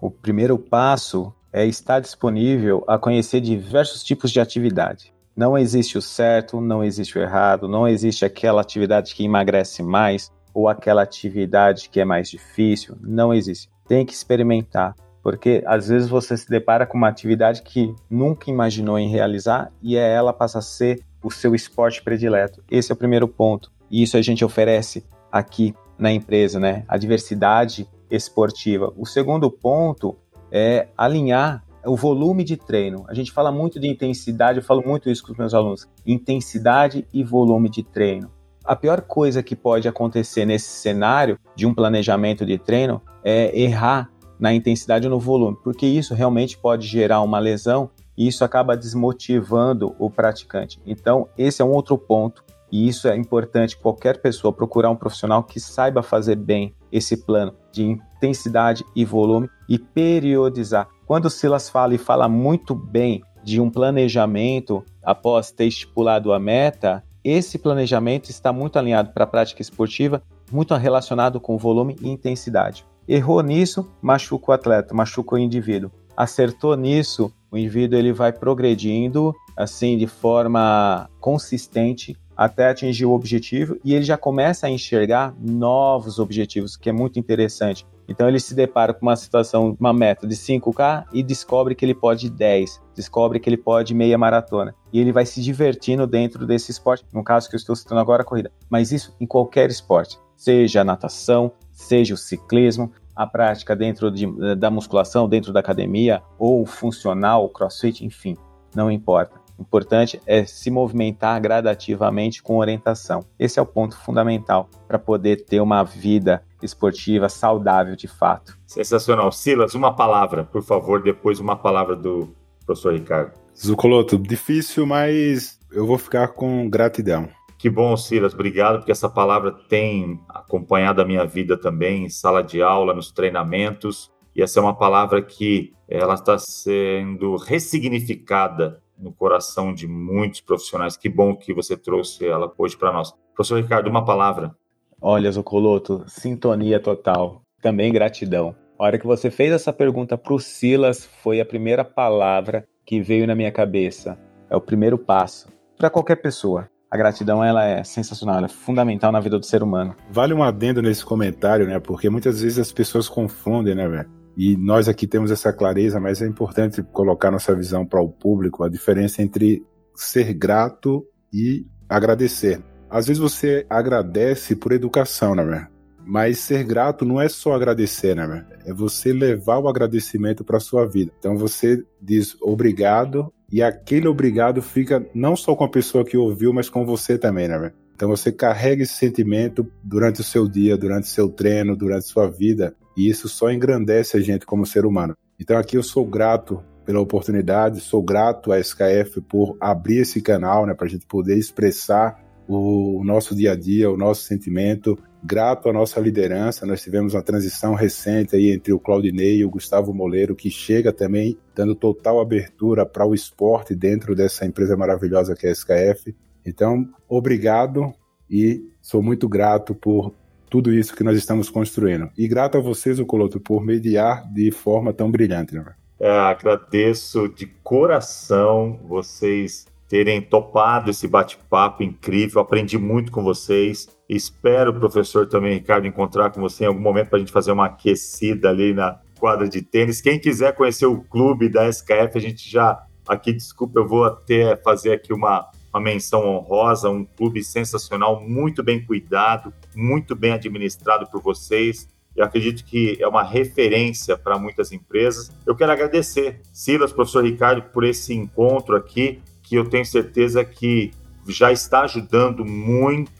O 0.00 0.10
primeiro 0.10 0.58
passo 0.58 1.32
é 1.52 1.64
estar 1.64 2.00
disponível 2.00 2.84
a 2.86 2.98
conhecer 2.98 3.40
diversos 3.40 4.04
tipos 4.04 4.30
de 4.30 4.38
atividade. 4.38 5.14
Não 5.34 5.56
existe 5.56 5.98
o 5.98 6.02
certo, 6.02 6.60
não 6.60 6.84
existe 6.84 7.18
o 7.18 7.22
errado, 7.22 7.68
não 7.68 7.88
existe 7.88 8.24
aquela 8.24 8.60
atividade 8.60 9.14
que 9.14 9.24
emagrece 9.24 9.82
mais 9.82 10.30
ou 10.54 10.68
aquela 10.68 11.02
atividade 11.02 11.88
que 11.90 12.00
é 12.00 12.04
mais 12.04 12.30
difícil. 12.30 12.96
Não 13.00 13.32
existe. 13.32 13.68
Tem 13.86 14.04
que 14.04 14.12
experimentar, 14.12 14.94
porque 15.26 15.60
às 15.66 15.88
vezes 15.88 16.08
você 16.08 16.36
se 16.36 16.48
depara 16.48 16.86
com 16.86 16.96
uma 16.96 17.08
atividade 17.08 17.62
que 17.62 17.92
nunca 18.08 18.48
imaginou 18.48 18.96
em 18.96 19.08
realizar 19.08 19.72
e 19.82 19.96
é 19.96 20.14
ela 20.14 20.32
passa 20.32 20.60
a 20.60 20.62
ser 20.62 21.02
o 21.20 21.32
seu 21.32 21.52
esporte 21.52 22.00
predileto. 22.00 22.62
Esse 22.70 22.92
é 22.92 22.94
o 22.94 22.96
primeiro 22.96 23.26
ponto. 23.26 23.72
E 23.90 24.04
isso 24.04 24.16
a 24.16 24.22
gente 24.22 24.44
oferece 24.44 25.04
aqui 25.32 25.74
na 25.98 26.12
empresa, 26.12 26.60
né? 26.60 26.84
A 26.86 26.96
diversidade 26.96 27.88
esportiva. 28.08 28.92
O 28.96 29.04
segundo 29.04 29.50
ponto 29.50 30.16
é 30.48 30.86
alinhar 30.96 31.64
o 31.84 31.96
volume 31.96 32.44
de 32.44 32.56
treino. 32.56 33.04
A 33.08 33.12
gente 33.12 33.32
fala 33.32 33.50
muito 33.50 33.80
de 33.80 33.88
intensidade, 33.88 34.60
eu 34.60 34.64
falo 34.64 34.80
muito 34.86 35.10
isso 35.10 35.24
com 35.24 35.32
os 35.32 35.38
meus 35.38 35.54
alunos. 35.54 35.88
Intensidade 36.06 37.04
e 37.12 37.24
volume 37.24 37.68
de 37.68 37.82
treino. 37.82 38.30
A 38.64 38.76
pior 38.76 39.00
coisa 39.00 39.42
que 39.42 39.56
pode 39.56 39.88
acontecer 39.88 40.44
nesse 40.44 40.68
cenário 40.68 41.36
de 41.56 41.66
um 41.66 41.74
planejamento 41.74 42.46
de 42.46 42.58
treino 42.58 43.02
é 43.24 43.60
errar 43.60 44.08
na 44.38 44.52
intensidade 44.52 45.06
ou 45.06 45.10
no 45.10 45.20
volume, 45.20 45.56
porque 45.62 45.86
isso 45.86 46.14
realmente 46.14 46.58
pode 46.58 46.86
gerar 46.86 47.22
uma 47.22 47.38
lesão 47.38 47.90
e 48.16 48.26
isso 48.26 48.44
acaba 48.44 48.76
desmotivando 48.76 49.94
o 49.98 50.10
praticante. 50.10 50.80
Então, 50.86 51.28
esse 51.36 51.60
é 51.60 51.64
um 51.64 51.72
outro 51.72 51.98
ponto 51.98 52.44
e 52.70 52.88
isso 52.88 53.08
é 53.08 53.16
importante 53.16 53.76
qualquer 53.76 54.20
pessoa 54.20 54.52
procurar 54.52 54.90
um 54.90 54.96
profissional 54.96 55.42
que 55.42 55.60
saiba 55.60 56.02
fazer 56.02 56.36
bem 56.36 56.74
esse 56.90 57.16
plano 57.16 57.54
de 57.70 57.84
intensidade 57.84 58.84
e 58.94 59.04
volume 59.04 59.48
e 59.68 59.78
periodizar. 59.78 60.88
Quando 61.06 61.26
o 61.26 61.30
Silas 61.30 61.68
fala 61.68 61.94
e 61.94 61.98
fala 61.98 62.28
muito 62.28 62.74
bem 62.74 63.22
de 63.44 63.60
um 63.60 63.70
planejamento 63.70 64.84
após 65.02 65.52
ter 65.52 65.66
estipulado 65.66 66.32
a 66.32 66.40
meta, 66.40 67.04
esse 67.22 67.58
planejamento 67.58 68.30
está 68.30 68.52
muito 68.52 68.78
alinhado 68.78 69.12
para 69.12 69.24
a 69.24 69.26
prática 69.26 69.62
esportiva, 69.62 70.22
muito 70.50 70.74
relacionado 70.74 71.40
com 71.40 71.56
volume 71.56 71.96
e 72.00 72.08
intensidade. 72.08 72.84
Errou 73.08 73.40
nisso, 73.40 73.88
machuca 74.02 74.50
o 74.50 74.54
atleta, 74.54 74.94
machuca 74.94 75.36
o 75.36 75.38
indivíduo. 75.38 75.90
Acertou 76.16 76.76
nisso, 76.76 77.32
o 77.50 77.56
indivíduo 77.56 77.98
ele 77.98 78.12
vai 78.12 78.32
progredindo 78.32 79.34
assim 79.56 79.96
de 79.96 80.06
forma 80.06 81.08
consistente 81.20 82.16
até 82.36 82.68
atingir 82.68 83.06
o 83.06 83.12
objetivo 83.12 83.78
e 83.84 83.94
ele 83.94 84.04
já 84.04 84.18
começa 84.18 84.66
a 84.66 84.70
enxergar 84.70 85.34
novos 85.40 86.18
objetivos, 86.18 86.76
que 86.76 86.90
é 86.90 86.92
muito 86.92 87.18
interessante. 87.18 87.86
Então 88.08 88.28
ele 88.28 88.38
se 88.38 88.54
depara 88.54 88.92
com 88.92 89.06
uma 89.06 89.16
situação, 89.16 89.76
uma 89.80 89.92
meta 89.92 90.26
de 90.26 90.36
5K 90.36 91.06
e 91.12 91.22
descobre 91.22 91.74
que 91.74 91.84
ele 91.84 91.94
pode 91.94 92.28
10, 92.28 92.80
descobre 92.94 93.40
que 93.40 93.48
ele 93.48 93.56
pode 93.56 93.94
meia 93.94 94.18
maratona. 94.18 94.74
E 94.92 95.00
ele 95.00 95.12
vai 95.12 95.24
se 95.26 95.40
divertindo 95.40 96.06
dentro 96.06 96.46
desse 96.46 96.70
esporte, 96.70 97.04
no 97.12 97.24
caso 97.24 97.48
que 97.48 97.56
eu 97.56 97.58
estou 97.58 97.74
citando 97.74 98.00
agora 98.00 98.22
a 98.22 98.26
corrida. 98.26 98.52
Mas 98.68 98.92
isso 98.92 99.14
em 99.20 99.26
qualquer 99.26 99.70
esporte, 99.70 100.18
seja 100.36 100.84
natação, 100.84 101.52
seja 101.76 102.14
o 102.14 102.16
ciclismo, 102.16 102.90
a 103.14 103.26
prática 103.26 103.76
dentro 103.76 104.10
de, 104.10 104.26
da 104.56 104.70
musculação, 104.70 105.28
dentro 105.28 105.52
da 105.52 105.60
academia, 105.60 106.22
ou 106.38 106.66
funcional, 106.66 107.48
crossfit, 107.48 108.04
enfim, 108.04 108.36
não 108.74 108.90
importa 108.90 109.46
importante 109.58 110.20
é 110.26 110.44
se 110.44 110.70
movimentar 110.70 111.40
gradativamente 111.40 112.42
com 112.42 112.58
orientação. 112.58 113.24
Esse 113.38 113.58
é 113.58 113.62
o 113.62 113.66
ponto 113.66 113.96
fundamental 113.96 114.68
para 114.86 114.98
poder 114.98 115.44
ter 115.44 115.60
uma 115.60 115.82
vida 115.82 116.42
esportiva 116.62 117.28
saudável 117.28 117.96
de 117.96 118.08
fato. 118.08 118.56
Sensacional. 118.66 119.32
Silas, 119.32 119.74
uma 119.74 119.94
palavra, 119.94 120.44
por 120.44 120.62
favor, 120.62 121.02
depois 121.02 121.40
uma 121.40 121.56
palavra 121.56 121.96
do 121.96 122.28
professor 122.64 122.94
Ricardo. 122.94 123.32
Zucoloto, 123.58 124.18
difícil, 124.18 124.86
mas 124.86 125.58
eu 125.72 125.86
vou 125.86 125.98
ficar 125.98 126.28
com 126.28 126.68
gratidão. 126.68 127.28
Que 127.66 127.70
bom, 127.70 127.96
Silas, 127.96 128.32
obrigado, 128.32 128.76
porque 128.76 128.92
essa 128.92 129.08
palavra 129.08 129.50
tem 129.50 130.20
acompanhado 130.28 131.02
a 131.02 131.04
minha 131.04 131.26
vida 131.26 131.58
também, 131.58 132.04
em 132.04 132.08
sala 132.08 132.40
de 132.40 132.62
aula, 132.62 132.94
nos 132.94 133.10
treinamentos, 133.10 134.08
e 134.36 134.40
essa 134.40 134.60
é 134.60 134.62
uma 134.62 134.78
palavra 134.78 135.20
que 135.20 135.72
ela 135.88 136.14
está 136.14 136.38
sendo 136.38 137.34
ressignificada 137.34 138.80
no 138.96 139.12
coração 139.12 139.74
de 139.74 139.88
muitos 139.88 140.40
profissionais. 140.40 140.96
Que 140.96 141.08
bom 141.08 141.34
que 141.34 141.52
você 141.52 141.76
trouxe 141.76 142.24
ela 142.24 142.52
hoje 142.56 142.76
para 142.76 142.92
nós. 142.92 143.12
Professor 143.34 143.60
Ricardo, 143.60 143.90
uma 143.90 144.04
palavra. 144.04 144.54
Olha, 145.02 145.32
Zocoloto, 145.32 146.04
sintonia 146.06 146.78
total. 146.78 147.42
Também 147.60 147.92
gratidão. 147.92 148.54
A 148.78 148.84
hora 148.84 148.96
que 148.96 149.08
você 149.08 149.28
fez 149.28 149.50
essa 149.50 149.72
pergunta 149.72 150.16
para 150.16 150.34
o 150.34 150.38
Silas, 150.38 151.04
foi 151.20 151.40
a 151.40 151.44
primeira 151.44 151.84
palavra 151.84 152.64
que 152.84 153.00
veio 153.00 153.26
na 153.26 153.34
minha 153.34 153.50
cabeça. 153.50 154.16
É 154.48 154.54
o 154.54 154.60
primeiro 154.60 154.96
passo 154.96 155.48
para 155.76 155.90
qualquer 155.90 156.22
pessoa. 156.22 156.70
A 156.90 156.96
gratidão 156.96 157.42
ela 157.42 157.64
é 157.64 157.82
sensacional, 157.82 158.36
ela 158.36 158.46
é 158.46 158.50
fundamental 158.50 159.10
na 159.10 159.20
vida 159.20 159.38
do 159.38 159.44
ser 159.44 159.62
humano. 159.62 159.94
Vale 160.10 160.32
um 160.32 160.42
adendo 160.42 160.80
nesse 160.80 161.04
comentário, 161.04 161.66
né? 161.66 161.80
Porque 161.80 162.08
muitas 162.08 162.40
vezes 162.40 162.58
as 162.58 162.72
pessoas 162.72 163.08
confundem, 163.08 163.74
né, 163.74 163.88
velho? 163.88 164.08
E 164.36 164.56
nós 164.56 164.88
aqui 164.88 165.06
temos 165.06 165.30
essa 165.30 165.52
clareza, 165.52 165.98
mas 165.98 166.20
é 166.20 166.26
importante 166.26 166.82
colocar 166.82 167.30
nossa 167.30 167.54
visão 167.54 167.86
para 167.86 168.00
o 168.00 168.08
público, 168.08 168.62
a 168.62 168.68
diferença 168.68 169.22
entre 169.22 169.64
ser 169.94 170.34
grato 170.34 171.04
e 171.32 171.66
agradecer. 171.88 172.62
Às 172.88 173.06
vezes 173.06 173.20
você 173.20 173.66
agradece 173.68 174.54
por 174.54 174.72
educação, 174.72 175.34
né, 175.34 175.68
mas 176.06 176.38
ser 176.38 176.62
grato 176.62 177.04
não 177.04 177.20
é 177.20 177.28
só 177.28 177.52
agradecer, 177.52 178.14
né? 178.14 178.46
É 178.64 178.72
você 178.72 179.12
levar 179.12 179.58
o 179.58 179.68
agradecimento 179.68 180.44
para 180.44 180.60
sua 180.60 180.86
vida. 180.86 181.10
Então 181.18 181.36
você 181.36 181.82
diz 182.00 182.36
obrigado 182.40 183.32
e 183.50 183.62
aquele 183.62 184.08
obrigado 184.08 184.60
fica 184.60 185.06
não 185.14 185.36
só 185.36 185.54
com 185.54 185.64
a 185.64 185.70
pessoa 185.70 186.04
que 186.04 186.16
ouviu, 186.16 186.52
mas 186.52 186.68
com 186.68 186.84
você 186.84 187.16
também, 187.16 187.48
né? 187.48 187.72
Então 187.94 188.08
você 188.08 188.30
carrega 188.30 188.82
esse 188.82 188.94
sentimento 188.94 189.66
durante 189.82 190.20
o 190.20 190.24
seu 190.24 190.46
dia, 190.46 190.76
durante 190.76 191.04
o 191.04 191.08
seu 191.08 191.28
treino, 191.28 191.74
durante 191.74 192.04
a 192.04 192.08
sua 192.08 192.28
vida, 192.28 192.74
e 192.96 193.08
isso 193.08 193.28
só 193.28 193.50
engrandece 193.50 194.16
a 194.16 194.20
gente 194.20 194.44
como 194.44 194.66
ser 194.66 194.84
humano. 194.84 195.16
Então 195.40 195.56
aqui 195.56 195.76
eu 195.76 195.82
sou 195.82 196.04
grato 196.04 196.62
pela 196.84 197.00
oportunidade, 197.00 197.80
sou 197.80 198.02
grato 198.02 198.52
à 198.52 198.60
SKF 198.60 199.20
por 199.22 199.56
abrir 199.60 199.98
esse 199.98 200.20
canal, 200.20 200.66
né, 200.66 200.74
para 200.74 200.86
a 200.86 200.90
gente 200.90 201.06
poder 201.06 201.36
expressar 201.36 202.22
o 202.46 203.02
nosso 203.04 203.34
dia 203.34 203.52
a 203.52 203.56
dia, 203.56 203.90
o 203.90 203.96
nosso 203.96 204.22
sentimento. 204.22 204.96
Grato 205.28 205.68
à 205.68 205.72
nossa 205.72 205.98
liderança, 205.98 206.64
nós 206.64 206.80
tivemos 206.80 207.12
uma 207.12 207.22
transição 207.22 207.74
recente 207.74 208.36
aí 208.36 208.52
entre 208.52 208.72
o 208.72 208.78
Claudinei 208.78 209.38
e 209.38 209.44
o 209.44 209.50
Gustavo 209.50 209.92
Moleiro, 209.92 210.36
que 210.36 210.48
chega 210.48 210.92
também 210.92 211.36
dando 211.52 211.74
total 211.74 212.20
abertura 212.20 212.86
para 212.86 213.04
o 213.04 213.12
esporte 213.12 213.74
dentro 213.74 214.14
dessa 214.14 214.46
empresa 214.46 214.76
maravilhosa 214.76 215.34
que 215.34 215.44
é 215.44 215.48
a 215.48 215.52
SKF. 215.52 216.14
Então, 216.46 216.88
obrigado 217.08 217.92
e 218.30 218.70
sou 218.80 219.02
muito 219.02 219.28
grato 219.28 219.74
por 219.74 220.14
tudo 220.48 220.72
isso 220.72 220.94
que 220.94 221.02
nós 221.02 221.18
estamos 221.18 221.50
construindo. 221.50 222.08
E 222.16 222.28
grato 222.28 222.58
a 222.58 222.60
vocês, 222.60 223.00
o 223.00 223.04
Coloto, 223.04 223.40
por 223.40 223.64
mediar 223.64 224.32
de 224.32 224.52
forma 224.52 224.92
tão 224.92 225.10
brilhante. 225.10 225.56
Né? 225.56 225.64
É, 225.98 226.08
agradeço 226.08 227.26
de 227.26 227.46
coração 227.64 228.78
vocês 228.88 229.66
terem 229.88 230.22
topado 230.22 230.88
esse 230.88 231.08
bate-papo 231.08 231.82
incrível. 231.82 232.40
Aprendi 232.40 232.78
muito 232.78 233.10
com 233.10 233.24
vocês. 233.24 233.88
Espero, 234.08 234.72
professor, 234.72 235.26
também, 235.26 235.54
Ricardo, 235.54 235.86
encontrar 235.86 236.30
com 236.30 236.40
você 236.40 236.64
em 236.64 236.68
algum 236.68 236.80
momento 236.80 237.08
para 237.08 237.16
a 237.16 237.20
gente 237.20 237.32
fazer 237.32 237.50
uma 237.50 237.66
aquecida 237.66 238.48
ali 238.48 238.72
na 238.72 239.00
quadra 239.18 239.48
de 239.48 239.62
tênis. 239.62 240.00
Quem 240.00 240.18
quiser 240.18 240.54
conhecer 240.54 240.86
o 240.86 241.00
clube 241.00 241.48
da 241.48 241.68
SKF, 241.68 242.16
a 242.16 242.20
gente 242.20 242.48
já 242.48 242.86
aqui, 243.06 243.32
desculpa, 243.32 243.80
eu 243.80 243.86
vou 243.86 244.04
até 244.04 244.56
fazer 244.56 244.92
aqui 244.92 245.12
uma, 245.12 245.50
uma 245.72 245.80
menção 245.80 246.26
honrosa, 246.26 246.90
um 246.90 247.04
clube 247.04 247.42
sensacional, 247.42 248.20
muito 248.20 248.62
bem 248.62 248.84
cuidado, 248.84 249.52
muito 249.74 250.14
bem 250.14 250.32
administrado 250.32 251.06
por 251.10 251.20
vocês. 251.20 251.88
Eu 252.14 252.24
acredito 252.24 252.64
que 252.64 252.96
é 253.00 253.06
uma 253.06 253.22
referência 253.22 254.16
para 254.16 254.38
muitas 254.38 254.72
empresas. 254.72 255.30
Eu 255.44 255.54
quero 255.54 255.72
agradecer, 255.72 256.40
Silas, 256.52 256.92
professor 256.92 257.24
Ricardo, 257.24 257.62
por 257.70 257.84
esse 257.84 258.14
encontro 258.14 258.74
aqui, 258.74 259.20
que 259.42 259.54
eu 259.56 259.68
tenho 259.68 259.84
certeza 259.84 260.44
que 260.44 260.92
já 261.28 261.52
está 261.52 261.82
ajudando 261.82 262.44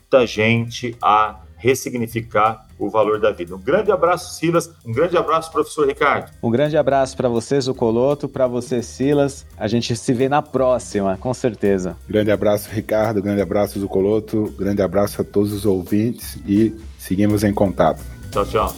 muita 0.07 0.25
gente 0.25 0.95
a 1.01 1.41
ressignificar 1.57 2.65
o 2.79 2.89
valor 2.89 3.19
da 3.19 3.31
vida. 3.31 3.55
Um 3.55 3.59
grande 3.59 3.91
abraço, 3.91 4.35
Silas. 4.35 4.71
Um 4.85 4.91
grande 4.93 5.17
abraço, 5.17 5.51
professor 5.51 5.87
Ricardo. 5.87 6.31
Um 6.41 6.51
grande 6.51 6.77
abraço 6.77 7.17
para 7.17 7.27
vocês, 7.27 7.67
o 7.67 7.73
Coloto, 7.73 8.29
para 8.29 8.47
você, 8.47 8.81
Silas. 8.81 9.45
A 9.57 9.67
gente 9.67 9.95
se 9.95 10.13
vê 10.13 10.29
na 10.29 10.41
próxima, 10.41 11.17
com 11.17 11.33
certeza. 11.33 11.97
Grande 12.07 12.31
abraço, 12.31 12.69
Ricardo. 12.71 13.21
Grande 13.21 13.41
abraço, 13.41 13.79
Zucoloto. 13.79 14.53
Grande 14.57 14.81
abraço 14.81 15.21
a 15.21 15.25
todos 15.25 15.51
os 15.51 15.65
ouvintes 15.65 16.37
e 16.47 16.73
seguimos 16.97 17.43
em 17.43 17.53
contato. 17.53 18.01
Tchau, 18.31 18.45
tchau. 18.45 18.75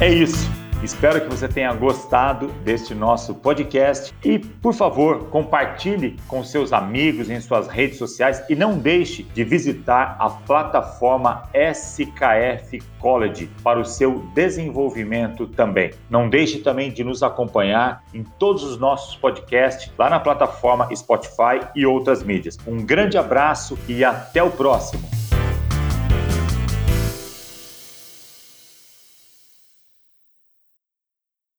É 0.00 0.12
isso. 0.12 0.59
Espero 0.82 1.20
que 1.20 1.28
você 1.28 1.46
tenha 1.46 1.74
gostado 1.74 2.46
deste 2.64 2.94
nosso 2.94 3.34
podcast 3.34 4.14
e, 4.24 4.38
por 4.38 4.72
favor, 4.72 5.26
compartilhe 5.26 6.16
com 6.26 6.42
seus 6.42 6.72
amigos 6.72 7.28
em 7.28 7.38
suas 7.38 7.68
redes 7.68 7.98
sociais 7.98 8.42
e 8.48 8.54
não 8.54 8.78
deixe 8.78 9.22
de 9.22 9.44
visitar 9.44 10.16
a 10.18 10.30
plataforma 10.30 11.42
SKF 11.52 12.82
College 12.98 13.50
para 13.62 13.78
o 13.78 13.84
seu 13.84 14.24
desenvolvimento 14.34 15.46
também. 15.46 15.90
Não 16.08 16.30
deixe 16.30 16.60
também 16.60 16.90
de 16.90 17.04
nos 17.04 17.22
acompanhar 17.22 18.02
em 18.14 18.24
todos 18.38 18.64
os 18.64 18.78
nossos 18.78 19.14
podcasts 19.16 19.92
lá 19.98 20.08
na 20.08 20.18
plataforma 20.18 20.88
Spotify 20.96 21.60
e 21.76 21.84
outras 21.84 22.22
mídias. 22.22 22.56
Um 22.66 22.78
grande 22.78 23.18
abraço 23.18 23.78
e 23.86 24.02
até 24.02 24.42
o 24.42 24.50
próximo. 24.50 25.29